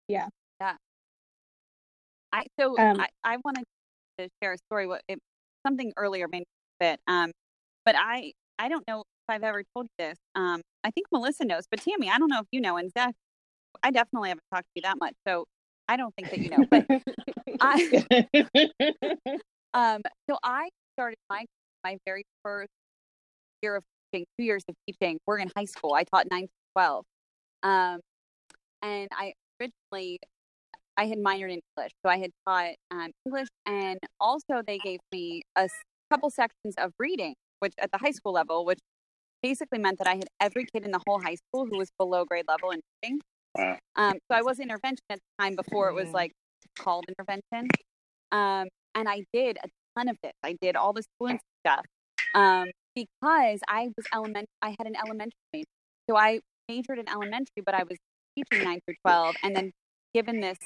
[0.07, 0.29] Yeah.
[0.61, 0.77] Yeah.
[2.31, 3.63] I so Um, I, I wanted
[4.19, 4.85] to share a story.
[4.87, 5.19] What it,
[5.65, 6.45] something earlier made me
[6.79, 6.99] fit.
[7.07, 7.31] Um,
[7.85, 10.17] but I I don't know if I've ever told you this.
[10.35, 12.77] Um, I think Melissa knows, but Tami, I don't know if you know.
[12.77, 13.13] And Zach,
[13.83, 15.45] I definitely haven't talked to you that much, so
[15.87, 16.65] I don't think that you know.
[16.69, 16.85] But
[17.61, 19.39] I
[19.73, 21.45] um, so I started my
[21.83, 22.69] my very first
[23.61, 25.93] year of teaching, two years of teaching, were in high school.
[25.93, 27.05] I taught nine to 12.
[27.63, 27.99] Um,
[28.81, 30.19] and I originally,
[30.95, 31.91] I had minored in English.
[32.05, 35.69] So I had taught um, English and also they gave me a
[36.11, 38.79] couple sections of reading, which at the high school level, which
[39.41, 42.25] basically meant that I had every kid in the whole high school who was below
[42.25, 43.21] grade level in reading.
[43.55, 43.77] Wow.
[43.95, 46.13] Um, so I was intervention at the time before it was Mhm.
[46.13, 46.31] like
[46.77, 47.69] called intervention.
[48.31, 50.33] Um, and I did a ton of this.
[50.43, 51.85] I did all this fluency stuff
[52.35, 54.47] um, because I was element.
[54.61, 55.65] I had an elementary major,
[56.09, 57.97] so I majored in elementary, but I was
[58.35, 59.71] teaching nine through twelve, and then
[60.13, 60.57] given this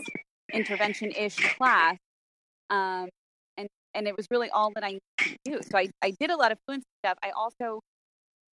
[0.53, 1.97] intervention-ish class,
[2.69, 3.09] um,
[3.57, 5.59] and and it was really all that I needed to do.
[5.63, 7.17] So I I did a lot of fluency stuff.
[7.23, 7.79] I also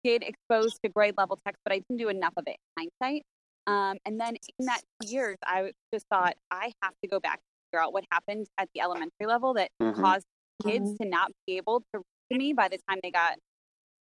[0.04, 3.22] did expose to grade level text, but I didn't do enough of it in hindsight.
[3.66, 7.70] Um, and then in that years, I just thought I have to go back and
[7.70, 9.94] figure out what happened at the elementary level that Mhm.
[10.00, 10.26] caused
[10.64, 13.38] kids to not be able to read to me by the time they got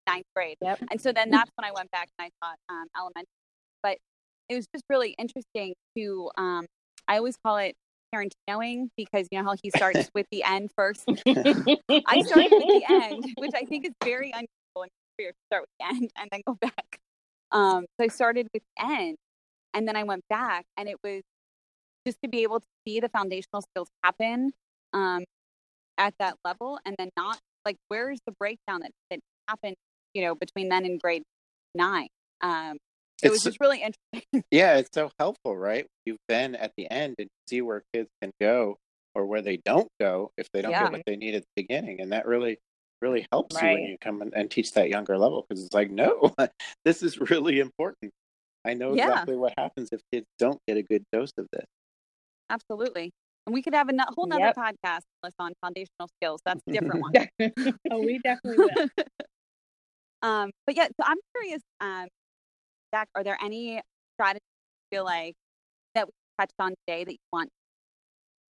[0.07, 0.57] ninth grade.
[0.61, 0.79] Yep.
[0.91, 3.25] And so then that's when I went back and I taught um, elementary.
[3.81, 3.97] But
[4.49, 6.67] it was just really interesting to, um,
[7.07, 7.75] I always call it
[8.13, 11.03] Tarantinoing because you know how he starts with the end first.
[11.07, 14.64] I started with the end, which I think is very unusual in your
[15.17, 16.99] career to start with the end and then go back.
[17.51, 19.17] Um, so I started with the end
[19.73, 21.21] and then I went back and it was
[22.05, 24.51] just to be able to see the foundational skills happen
[24.93, 25.23] um,
[25.97, 29.75] at that level and then not like where's the breakdown that, that happened,
[30.13, 31.23] you know, between then and grade
[31.73, 32.07] nine.
[32.41, 32.77] Um,
[33.17, 34.43] so it was just really interesting.
[34.51, 35.87] Yeah, it's so helpful, right?
[36.05, 38.77] You've been at the end and see where kids can go
[39.15, 40.83] or where they don't go if they don't Yeah.
[40.83, 42.01] get what they need at the beginning.
[42.01, 42.57] And that really,
[43.01, 45.91] really helps you when you come and, and teach that younger level because it's like,
[45.91, 46.33] no,
[46.85, 48.11] this is really important.
[48.65, 49.09] I know Yeah.
[49.09, 51.65] exactly what happens if kids don't get a good dose of this.
[52.49, 53.11] Absolutely.
[53.45, 54.55] And we could have a whole nother Yep.
[54.55, 56.41] podcast list on foundational skills.
[56.45, 57.13] That's a different one.
[57.91, 58.89] Oh, we definitely will.
[60.21, 62.07] Um, but yeah, so I'm curious, um,
[62.93, 63.79] Zach, are there any
[64.15, 64.41] strategies
[64.91, 65.35] you feel like
[65.93, 67.53] that we touched on today that you want to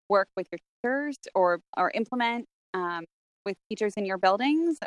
[0.09, 3.03] work with your teachers or or implement um,
[3.45, 4.77] with teachers in your buildings?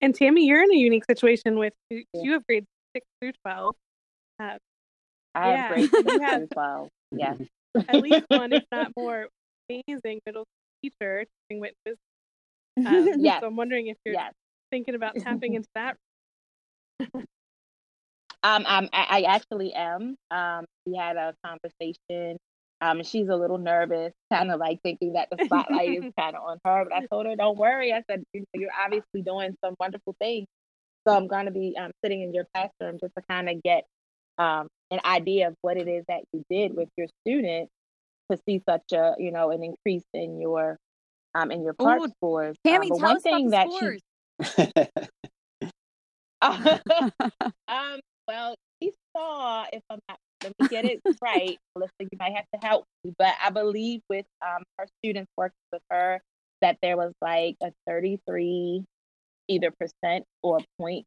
[0.00, 2.22] And Tami, you're in a unique situation with you Yeah.
[2.22, 3.74] you have grades six through twelve.
[4.38, 4.58] Uh,
[5.34, 5.56] I Yeah.
[5.56, 6.88] have grades You six have- through twelve.
[7.12, 7.38] Yes.
[7.88, 9.28] at least one, if not more,
[9.70, 10.44] amazing middle
[10.82, 11.96] teacher teaching witness.
[12.78, 13.40] Um, Yes.
[13.40, 14.32] So I'm wondering if you're Yes.
[14.70, 15.96] thinking about tapping into that.
[18.42, 20.14] Um, I'm, I, I actually am.
[20.30, 22.36] Um, we had a conversation.
[22.80, 26.42] Um, she's a little nervous, kind of like thinking that the spotlight is kind of
[26.42, 26.84] on her.
[26.84, 30.14] But I told her, "Don't worry." I said, "You know, "You're obviously doing some wonderful
[30.20, 30.46] things."
[31.06, 33.84] So I'm going to be um, sitting in your classroom just to kind of get
[34.38, 37.70] um, an idea of what it is that you did with your students
[38.30, 40.76] to see such a, you know, an increase in your
[41.34, 42.56] um, in your part Ooh, scores.
[42.66, 44.02] Tami, um, tell one us about the that scores.
[44.54, 45.00] she
[47.68, 52.34] Um, well, we saw, if I'm not, let me get it right, Melissa, you might
[52.34, 56.20] have to help me, but I believe with um her students working with her
[56.62, 58.84] that there was like a 33
[59.48, 61.06] either percent or point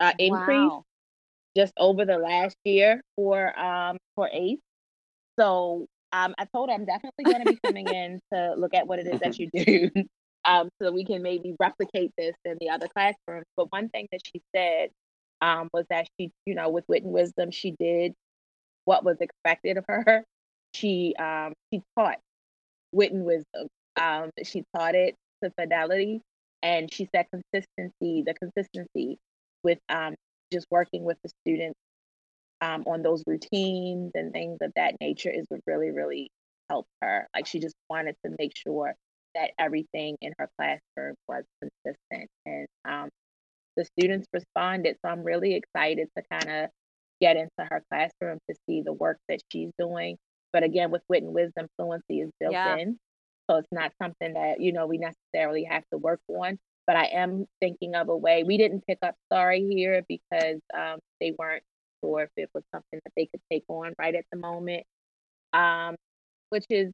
[0.00, 0.84] uh, increase Wow.
[1.56, 4.58] just over the last year for um for ACE.
[5.38, 8.86] So um, I told her I'm definitely going to be coming in to look at
[8.86, 9.90] what it is that you do,
[10.44, 13.46] um, so we can maybe replicate this in the other classrooms.
[13.56, 14.90] But one thing that she said
[15.40, 18.14] um, was that she, you know, with wit and wisdom, she did
[18.84, 20.24] what was expected of her.
[20.74, 22.18] She um, she taught
[22.92, 23.68] wit and wisdom.
[23.96, 26.20] Um, she taught it to fidelity,
[26.62, 28.24] and she said consistency.
[28.26, 29.18] The consistency
[29.62, 30.16] with um,
[30.52, 31.78] just working with the students
[32.60, 36.30] um, on those routines and things of that nature is what really, really
[36.70, 37.26] helped her.
[37.34, 38.94] Like she just wanted to make sure
[39.34, 42.30] that everything in her classroom was consistent.
[42.46, 43.10] And um,
[43.76, 44.96] the students responded.
[45.04, 46.70] So I'm really excited to kind of
[47.20, 50.16] get into her classroom to see the work that she's doing.
[50.52, 52.76] But again, with wit and wisdom, fluency is built Yeah.
[52.76, 52.98] in.
[53.50, 56.58] So it's not something that, you know, we necessarily have to work on.
[56.86, 58.44] But I am thinking of a way.
[58.44, 61.62] We didn't pick up Sorry here because um, they weren't
[62.02, 64.84] sure if it was something that they could take on right at the moment,
[65.52, 65.96] um,
[66.50, 66.92] which is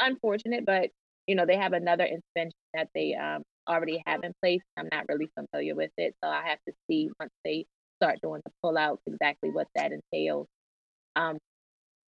[0.00, 0.64] unfortunate.
[0.66, 0.90] But
[1.26, 4.62] you know, they have another intervention that they um, already have in place.
[4.76, 7.66] I'm not really familiar with it, so I have to see once they
[8.00, 10.46] start doing the pullouts exactly what that entails.
[11.16, 11.38] Um,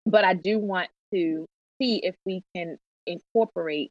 [0.06, 1.46] but I do want to
[1.80, 3.90] see if we can incorporate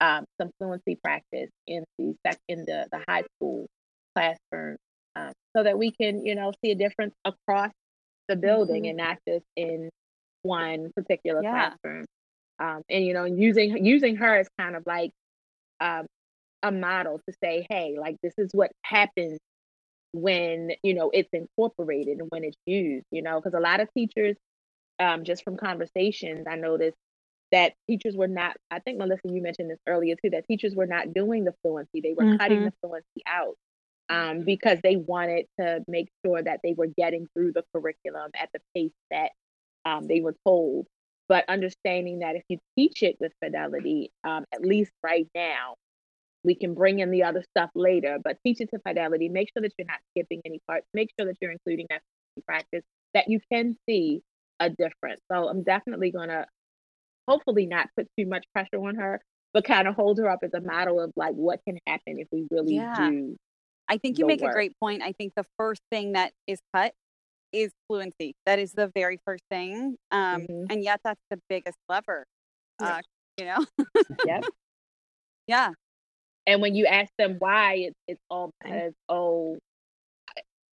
[0.00, 3.66] um, some fluency practice in the in the, the high school
[4.14, 4.76] classroom
[5.16, 7.70] um, so that we can you know see a difference across
[8.28, 8.90] the building Mhm.
[8.90, 9.90] and not just in
[10.42, 11.50] one particular Yeah.
[11.52, 12.06] classroom
[12.58, 15.10] um, and you know using using her as kind of like
[15.80, 16.06] um,
[16.64, 19.38] a model to say, hey, like this is what happens
[20.12, 23.04] when you know it's incorporated and when it's used.
[23.10, 24.36] You know, because a lot of teachers,
[24.98, 26.96] um, just from conversations, I noticed
[27.52, 28.56] that teachers were not.
[28.70, 30.30] I think Melissa, you mentioned this earlier too.
[30.30, 32.38] That teachers were not doing the fluency; they were mm-hmm.
[32.38, 33.56] cutting the fluency out
[34.08, 38.50] um, because they wanted to make sure that they were getting through the curriculum at
[38.52, 39.30] the pace that
[39.84, 40.86] um, they were told.
[41.28, 45.76] But understanding that if you teach it with fidelity, um, at least right now,
[46.44, 49.28] we can bring in the other stuff later, but teach it to fidelity.
[49.28, 50.86] Make sure that you're not skipping any parts.
[50.92, 52.02] Make sure that you're including that
[52.46, 52.82] practice,
[53.14, 54.22] that you can see
[54.60, 55.20] a difference.
[55.32, 56.46] So I'm definitely going to
[57.26, 59.20] hopefully not put too much pressure on her,
[59.52, 62.28] but kind of hold her up as a model of like what can happen if
[62.30, 62.96] we really yeah.
[62.96, 63.36] do.
[63.88, 64.50] I think you make work.
[64.50, 65.02] a great point.
[65.02, 66.92] I think the first thing that is cut
[67.52, 68.34] is fluency.
[68.46, 69.96] That is the very first thing.
[70.10, 70.64] Um, mm-hmm.
[70.70, 72.26] And yet that's the biggest lever,
[72.82, 73.00] uh,
[73.38, 73.64] you know?
[74.26, 74.44] yep.
[75.46, 75.72] Yeah.
[76.46, 79.58] And when you ask them why, it's, it's all because, oh,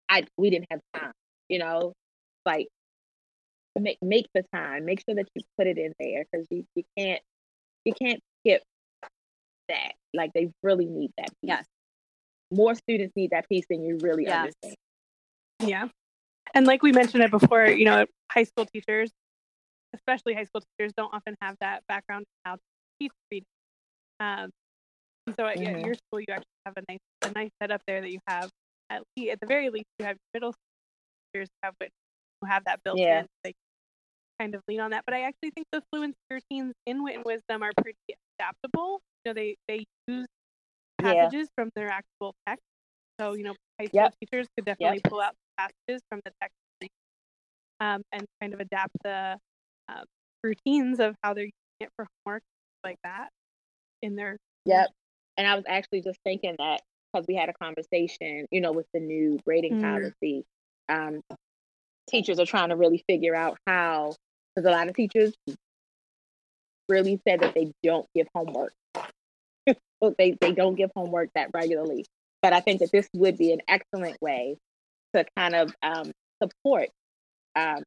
[0.09, 1.13] I, we didn't have time,
[1.49, 1.93] you know?
[2.45, 2.69] Like,
[3.79, 6.85] make, make the time, make sure that you put it in there because you, you
[6.97, 7.21] can't,
[7.85, 8.63] you can't skip
[9.69, 9.93] that.
[10.15, 11.49] Like, they really need that piece.
[11.49, 11.65] Yes.
[12.53, 14.37] More students need that piece than you really yes.
[14.37, 14.77] understand.
[15.61, 15.89] Yeah.
[16.55, 19.11] And like we mentioned it before, you know, high school teachers,
[19.95, 22.61] especially high school teachers, don't often have that background in how to
[23.01, 23.47] teach reading.
[24.21, 24.51] Um,
[25.35, 25.85] so at mm-hmm.
[25.85, 28.51] your school, you actually have a nice a nice setup there that you have
[28.91, 30.55] at least at the very least you have middle schoolers
[31.37, 33.21] teachers have who have that built yeah.
[33.21, 33.27] in.
[33.45, 33.55] They
[34.41, 35.05] kind of lean on that.
[35.07, 37.99] But I actually think the fluency routines in Wit and Wisdom are pretty
[38.39, 39.01] adaptable.
[39.25, 40.27] You know, they they use
[41.01, 41.55] passages yeah.
[41.63, 42.63] from their actual text.
[43.21, 44.15] So you know, high school yep.
[44.21, 45.11] teachers could definitely yep.
[45.11, 46.57] pull out passages from the text
[47.81, 49.37] um, and kind of adapt the
[49.89, 50.03] uh,
[50.43, 52.43] routines of how they're using it for homework
[52.85, 53.31] like that
[54.03, 54.89] in their yep
[55.37, 56.81] and i was actually just thinking that
[57.13, 59.83] because we had a conversation you know with the new grading mm.
[59.83, 60.45] policy
[60.89, 61.21] um,
[62.09, 64.15] teachers are trying to really figure out how
[64.55, 65.35] because a lot of teachers
[66.89, 68.73] really said that they don't give homework
[70.19, 72.05] they, they don't give homework that regularly
[72.43, 74.57] but i think that this would be an excellent way
[75.15, 76.13] to kind of um,
[76.43, 76.89] support
[77.57, 77.83] um,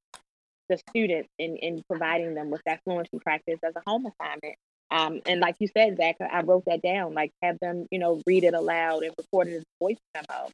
[0.70, 4.56] the students in, in providing them with that fluency practice as a home assignment.
[4.92, 7.14] Um, and like you said, Zach, I wrote that down.
[7.14, 10.50] Like have them, you know, read it aloud and record it as a voice memo,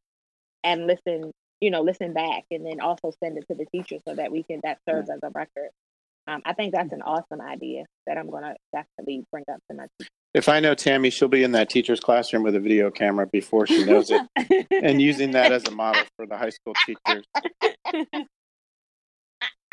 [0.64, 1.32] and listen,
[1.62, 4.44] you know, listen back, and then also send it to the teacher so that we
[4.44, 5.70] can that serves as a record.
[6.28, 9.78] Um, I think that's an awesome idea that I'm going to definitely bring up to
[9.78, 10.10] my teacher.
[10.34, 13.68] If I know Tami, she'll be in that teacher's classroom with a video camera before
[13.68, 17.26] she knows it, and using that as a model for the high school teachers.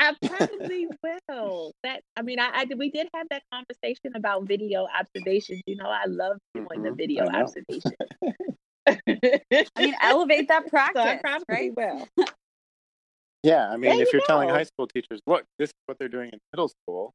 [0.02, 0.88] I probably
[1.28, 1.72] will.
[1.82, 5.62] That I mean, I, I, we did have that conversation about video observations.
[5.66, 6.84] You know, I love doing mm-hmm.
[6.84, 7.92] the video observation.
[8.86, 11.72] I mean, elevate that practice, so I probably right?
[11.76, 12.26] will.
[13.42, 15.98] Yeah, I mean, there if you are telling high school teachers, look, this is what
[15.98, 17.12] they're doing in middle school,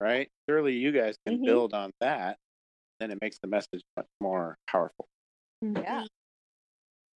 [0.00, 0.28] right?
[0.48, 1.46] Surely you guys can mm-hmm.
[1.46, 2.36] build on that
[3.02, 5.06] then it makes the message much more powerful.
[5.64, 5.82] Mm-hmm.
[5.82, 6.04] Yeah.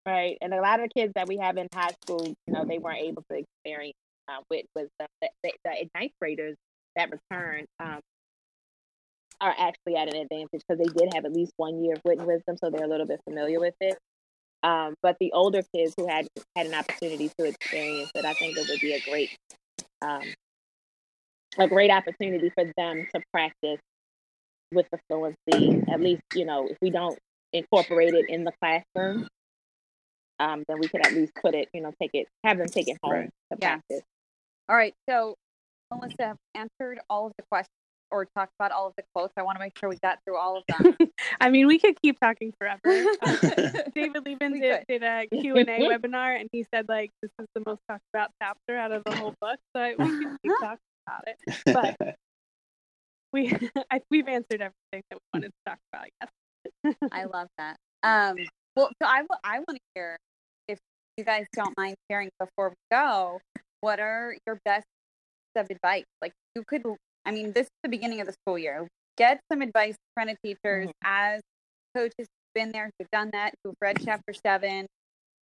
[0.04, 0.36] Right.
[0.40, 2.78] And a lot of the kids that we have in high school, you know, they
[2.78, 3.96] weren't able to experience
[4.28, 5.06] uh, with with the,
[5.42, 6.56] the, the ninth graders
[6.96, 8.00] that return um,
[9.40, 12.18] are actually at an advantage because they did have at least one year of wit
[12.18, 13.98] and wisdom, so they're a little bit familiar with it.
[14.62, 18.56] Um, but the older kids who had had an opportunity to experience it, I think
[18.56, 19.30] it would be a great
[20.02, 20.22] um,
[21.58, 23.80] a great opportunity for them to practice
[24.72, 25.82] with the fluency.
[25.90, 27.18] At least, you know, if we don't
[27.52, 29.28] incorporate it in the classroom,
[30.38, 32.88] um, then we could at least put it, you know, take it, have them take
[32.88, 33.30] it home right.
[33.52, 33.74] to yeah.
[33.74, 34.02] practice.
[34.68, 34.94] All right.
[35.08, 35.36] So,
[35.92, 37.70] Melissa answered all of the questions
[38.10, 39.32] or talked about all of the quotes.
[39.36, 40.96] I want to make sure we got through all of them.
[41.40, 42.80] I mean, we could keep talking forever.
[42.84, 43.38] Um,
[43.94, 47.80] David Liben did, did, a Q&A webinar, and he said, like, this is the most
[47.88, 49.58] talked about chapter out of the whole book.
[49.74, 51.96] So we can keep talking about it.
[51.98, 52.16] But
[53.32, 53.56] we
[53.90, 56.06] I, we've answered everything that we wanted to talk about.
[56.84, 56.94] Yes.
[57.12, 57.76] I love that.
[58.02, 58.36] Um,
[58.76, 60.16] well, so I, I want to hear
[60.68, 60.78] if
[61.16, 63.40] you guys don't mind sharing before we go.
[63.80, 64.86] What are your best
[65.56, 66.04] of advice?
[66.20, 66.82] Like you could,
[67.24, 68.86] I mean, this is the beginning of the school year.
[69.16, 70.90] Get some advice from the teachers mm-hmm.
[71.04, 71.40] as
[71.96, 74.86] coaches who've been there, who've done that, who've read chapter seven.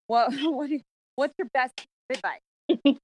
[0.07, 0.69] What what
[1.15, 2.97] what's your best advice?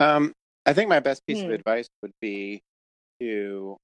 [0.00, 0.32] um,
[0.66, 1.52] I think my best piece of hmm.
[1.52, 2.62] advice would be
[3.20, 3.76] to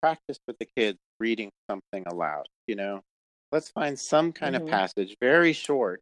[0.00, 2.46] practice with the kids reading something aloud.
[2.66, 3.00] You know,
[3.52, 4.64] let's find some kind mm-hmm.
[4.64, 6.00] of passage, very short,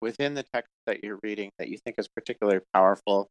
[0.00, 3.28] within the text that you're reading that you think is particularly powerful.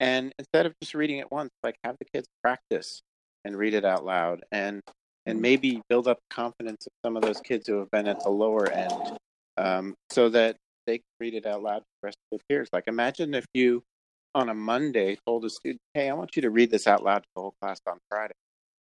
[0.00, 3.02] And instead of just reading it once, like have the kids practice
[3.44, 4.44] and read it out loud.
[4.52, 4.80] And
[5.26, 8.30] and maybe build up confidence of some of those kids who have been at the
[8.30, 9.18] lower end
[9.58, 12.68] um, so that they can read it out loud to the rest of their peers.
[12.72, 13.82] Like, imagine if you
[14.34, 17.18] on a Monday told a student, Hey, I want you to read this out loud
[17.24, 18.34] to the whole class on Friday.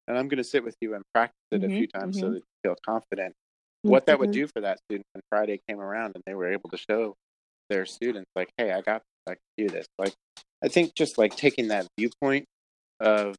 [0.09, 2.27] And I'm going to sit with you and practice it Mhm, a few times so
[2.27, 2.33] mhm.
[2.35, 3.35] that you feel confident.
[3.83, 4.35] What that would Mhm.
[4.35, 7.17] do for that student when Friday came around and they were able to show
[7.71, 9.87] their students, like, Hey, I got this, I can do this.
[9.99, 10.15] Like,
[10.63, 12.45] I think just like taking that viewpoint
[13.01, 13.35] of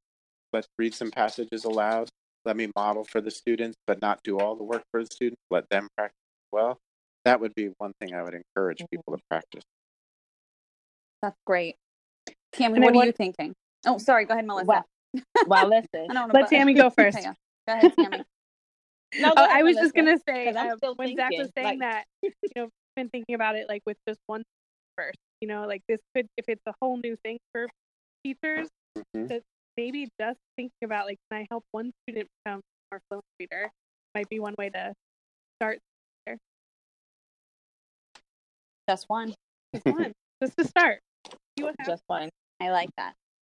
[0.53, 2.09] let's read some passages aloud,
[2.45, 5.41] let me model for the students, but not do all the work for the students,
[5.49, 6.77] let them practice as well.
[7.25, 8.89] That would be one thing I would encourage Mhm.
[8.91, 9.63] people to practice.
[11.21, 11.75] That's great.
[12.53, 13.53] Tami, And I what are want- you thinking?
[13.85, 14.25] Oh, sorry.
[14.25, 14.65] Go ahead, Melissa.
[14.67, 14.85] Well,
[15.47, 16.07] well, listen.
[16.09, 17.17] I don't Let Tami go first.
[17.17, 17.33] Go
[17.67, 18.23] ahead, Tami.
[19.19, 21.63] No, Oh, I ahead, was just gonna say I'm um, still when Zach was thinking,
[21.63, 24.43] saying like- that, you know, I've been thinking about it like with just one
[24.97, 25.17] first.
[25.41, 27.67] You know, like this could, if it's a whole new thing for
[28.25, 28.67] teachers,
[29.15, 29.41] Mhm.
[29.77, 33.71] maybe just thinking about like, can I help one student become a more fluent reader?
[34.15, 34.93] Might be one way to
[35.59, 35.79] start.
[38.89, 39.33] Just one.
[39.73, 41.01] Just one, just to start.
[41.57, 42.29] See what just fine.
[42.61, 43.13] I like that.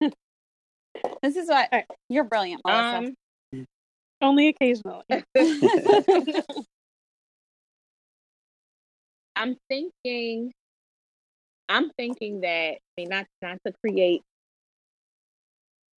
[1.22, 1.86] this is what All right.
[2.08, 3.14] you're brilliant, Melissa.
[3.52, 3.66] Um,
[4.20, 5.04] Only occasionally.
[9.36, 10.52] I'm thinking,
[11.68, 14.22] I'm thinking that I mean not not to create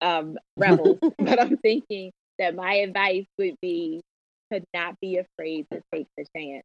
[0.00, 4.00] um rebels, but I'm thinking that my advice would be
[4.52, 6.64] to not be afraid to take the chance.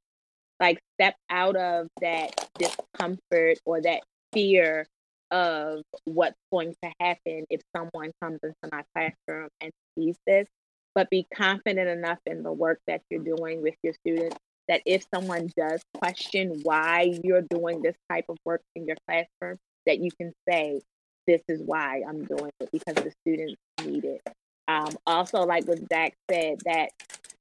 [0.59, 4.01] Like step out of that discomfort or that
[4.31, 4.85] fear
[5.31, 10.47] of what's going to happen if someone comes into my classroom and sees this,
[10.93, 14.37] but be confident enough in the work that you're doing with your students
[14.67, 19.57] that if someone does question why you're doing this type of work in your classroom,
[19.85, 20.81] that you can say,
[21.27, 23.55] this is why I'm doing it because the students
[23.85, 24.21] need it.
[24.67, 26.89] Um, also, like what Zach said, that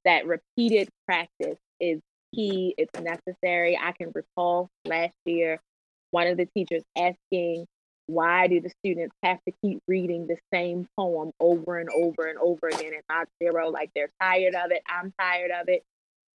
[0.05, 2.01] that repeated practice is
[2.33, 2.73] key.
[2.77, 3.77] It's necessary.
[3.81, 5.59] I can recall last year
[6.11, 7.65] one of the teachers asking,
[8.07, 12.37] why do the students have to keep reading the same poem over and over and
[12.37, 13.69] over again and not zero?
[13.69, 14.83] Like they're tired of it.
[14.87, 15.83] I'm tired of it.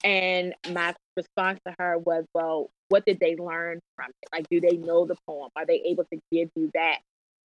[0.05, 4.29] And my response to her was, well, what did they learn from it?
[4.33, 5.51] Like, do they know the poem?
[5.57, 6.99] Are they able to give you that,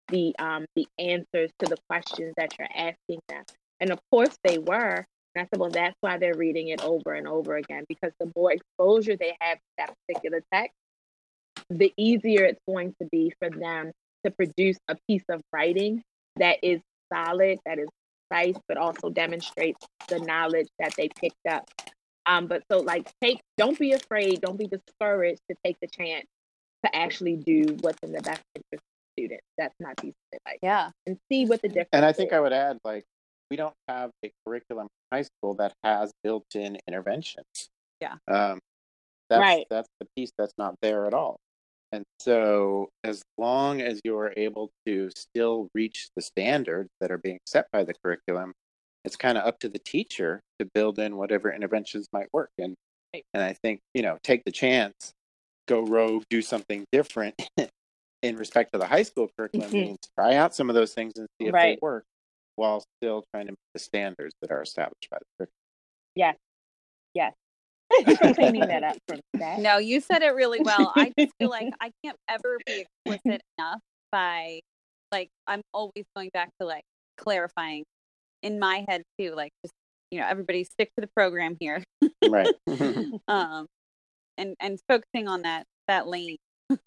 [0.09, 3.45] the um, the answers to the questions that you're asking them?
[3.81, 5.05] And of course they were.
[5.35, 8.31] And I said, well, that's why they're reading it over and over again because the
[8.37, 10.77] more exposure they have to that particular text,
[11.71, 13.93] the easier it's going to be for them
[14.25, 16.03] to produce a piece of writing
[16.37, 16.81] that is
[17.13, 17.89] solid, that is
[18.31, 21.69] precise, but also demonstrates the knowledge that they picked up.
[22.27, 26.27] Um, but so like take don't be afraid, don't be discouraged to take the chance
[26.85, 29.41] to actually do what's in the best interest of the student.
[29.59, 30.59] That's my piece of advice.
[30.63, 30.91] Yeah.
[31.07, 32.37] And see what the difference And I think is.
[32.37, 33.05] I would add, like,
[33.51, 37.69] we don't have a curriculum in high school that has built-in interventions.
[38.01, 38.15] Yeah.
[38.29, 38.59] Um,
[39.29, 39.67] that's, Right.
[39.71, 41.37] That's the piece that's not there at all.
[41.93, 47.39] And so, as long as you're able to still reach the standards that are being
[47.47, 48.55] set by the curriculum,
[49.05, 52.51] it's kind of up to the teacher to build in whatever interventions might work.
[52.59, 52.75] And
[53.15, 53.25] Right.
[53.35, 55.13] and I think you know, take the chance,
[55.69, 57.35] go rogue, do something different.
[58.23, 59.81] in respect to the high school curriculum, Mhm.
[59.83, 61.77] means try out some of those things and see if Right.
[61.77, 62.05] they work,
[62.57, 65.57] while still trying to meet the standards that are established by the curriculum.
[66.15, 66.37] Yes.
[67.15, 67.35] Yes.
[67.91, 69.59] Thank you for cleaning that up for that.
[69.59, 70.93] No, you said it really well.
[70.95, 74.61] I just feel like I can't ever be explicit enough by
[75.11, 76.85] like I'm always going back to like
[77.19, 77.85] clarifying
[78.43, 79.75] in my head too, like just
[80.13, 81.83] you know, everybody stick to the program here.
[82.29, 82.55] right.
[83.29, 83.67] Um
[84.39, 86.37] and and focusing on that that lane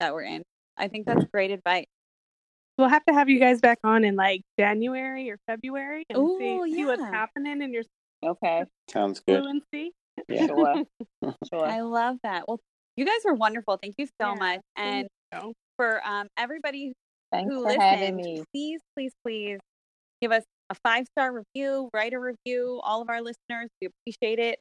[0.00, 0.42] that we're in.
[0.76, 1.86] I think that's great advice.
[2.78, 6.62] We'll have to have you guys back on in like January or February and Ooh,
[6.64, 7.82] see, see what's happening in your
[8.22, 8.64] Okay.
[8.90, 9.42] Sounds good.
[9.42, 9.92] fluency.
[10.28, 10.46] Yeah.
[10.46, 10.84] Sure.
[11.52, 11.66] Sure.
[11.66, 12.46] I love that.
[12.48, 12.60] Well,
[12.96, 13.78] you guys are wonderful.
[13.82, 14.60] Thank you so Yeah, much.
[14.76, 15.08] And
[15.76, 16.92] for um, everybody
[17.32, 19.58] Thanks who listened, please, please, please
[20.20, 22.80] give us a five star review, write a review.
[22.82, 24.58] All of our listeners, we appreciate it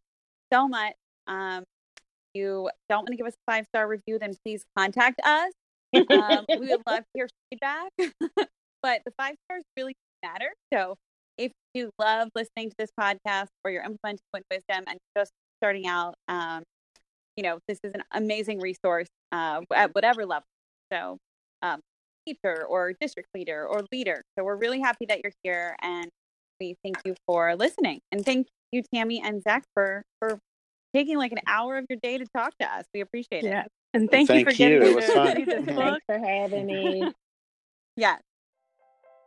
[0.52, 0.96] so much.
[1.28, 5.22] Um, if you don't want to give us a five star review, then please contact
[5.24, 5.52] us.
[5.96, 7.92] Um, we would love to hear feedback,
[8.84, 10.52] but the five stars really matter.
[10.74, 10.96] So
[11.38, 15.32] if you love listening to this podcast or you're implementing Win Wisdom and just
[15.62, 16.64] starting out, um,
[17.36, 20.46] you know, this is an amazing resource uh, at whatever level.
[20.92, 21.18] So,
[21.62, 21.80] um,
[22.30, 24.24] teacher or district leader or leader.
[24.38, 26.10] So we're really happy that you're here and
[26.60, 28.02] we thank you for listening.
[28.12, 30.40] And thank you, Tami and Zach, for, for
[30.94, 32.86] taking like an hour of your day to talk to us.
[32.94, 33.50] We appreciate it.
[33.50, 33.66] Yeah.
[33.94, 34.80] And thank, Thank you for you.
[34.80, 35.36] getting It me was fun.
[35.46, 35.78] this Thanks book.
[35.78, 37.12] Thanks for having me.
[37.96, 38.18] Yeah.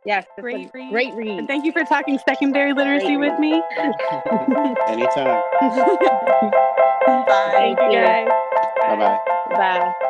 [0.05, 0.91] Yes, Great read.
[0.91, 1.39] Great read.
[1.39, 3.53] And thank you for talking secondary literacy Great with me.
[4.89, 5.41] Anytime.
[7.07, 7.51] Bye.
[7.53, 8.03] Thank you you.
[8.03, 8.27] guys.
[8.81, 9.19] Bye bye.
[9.55, 10.09] Bye.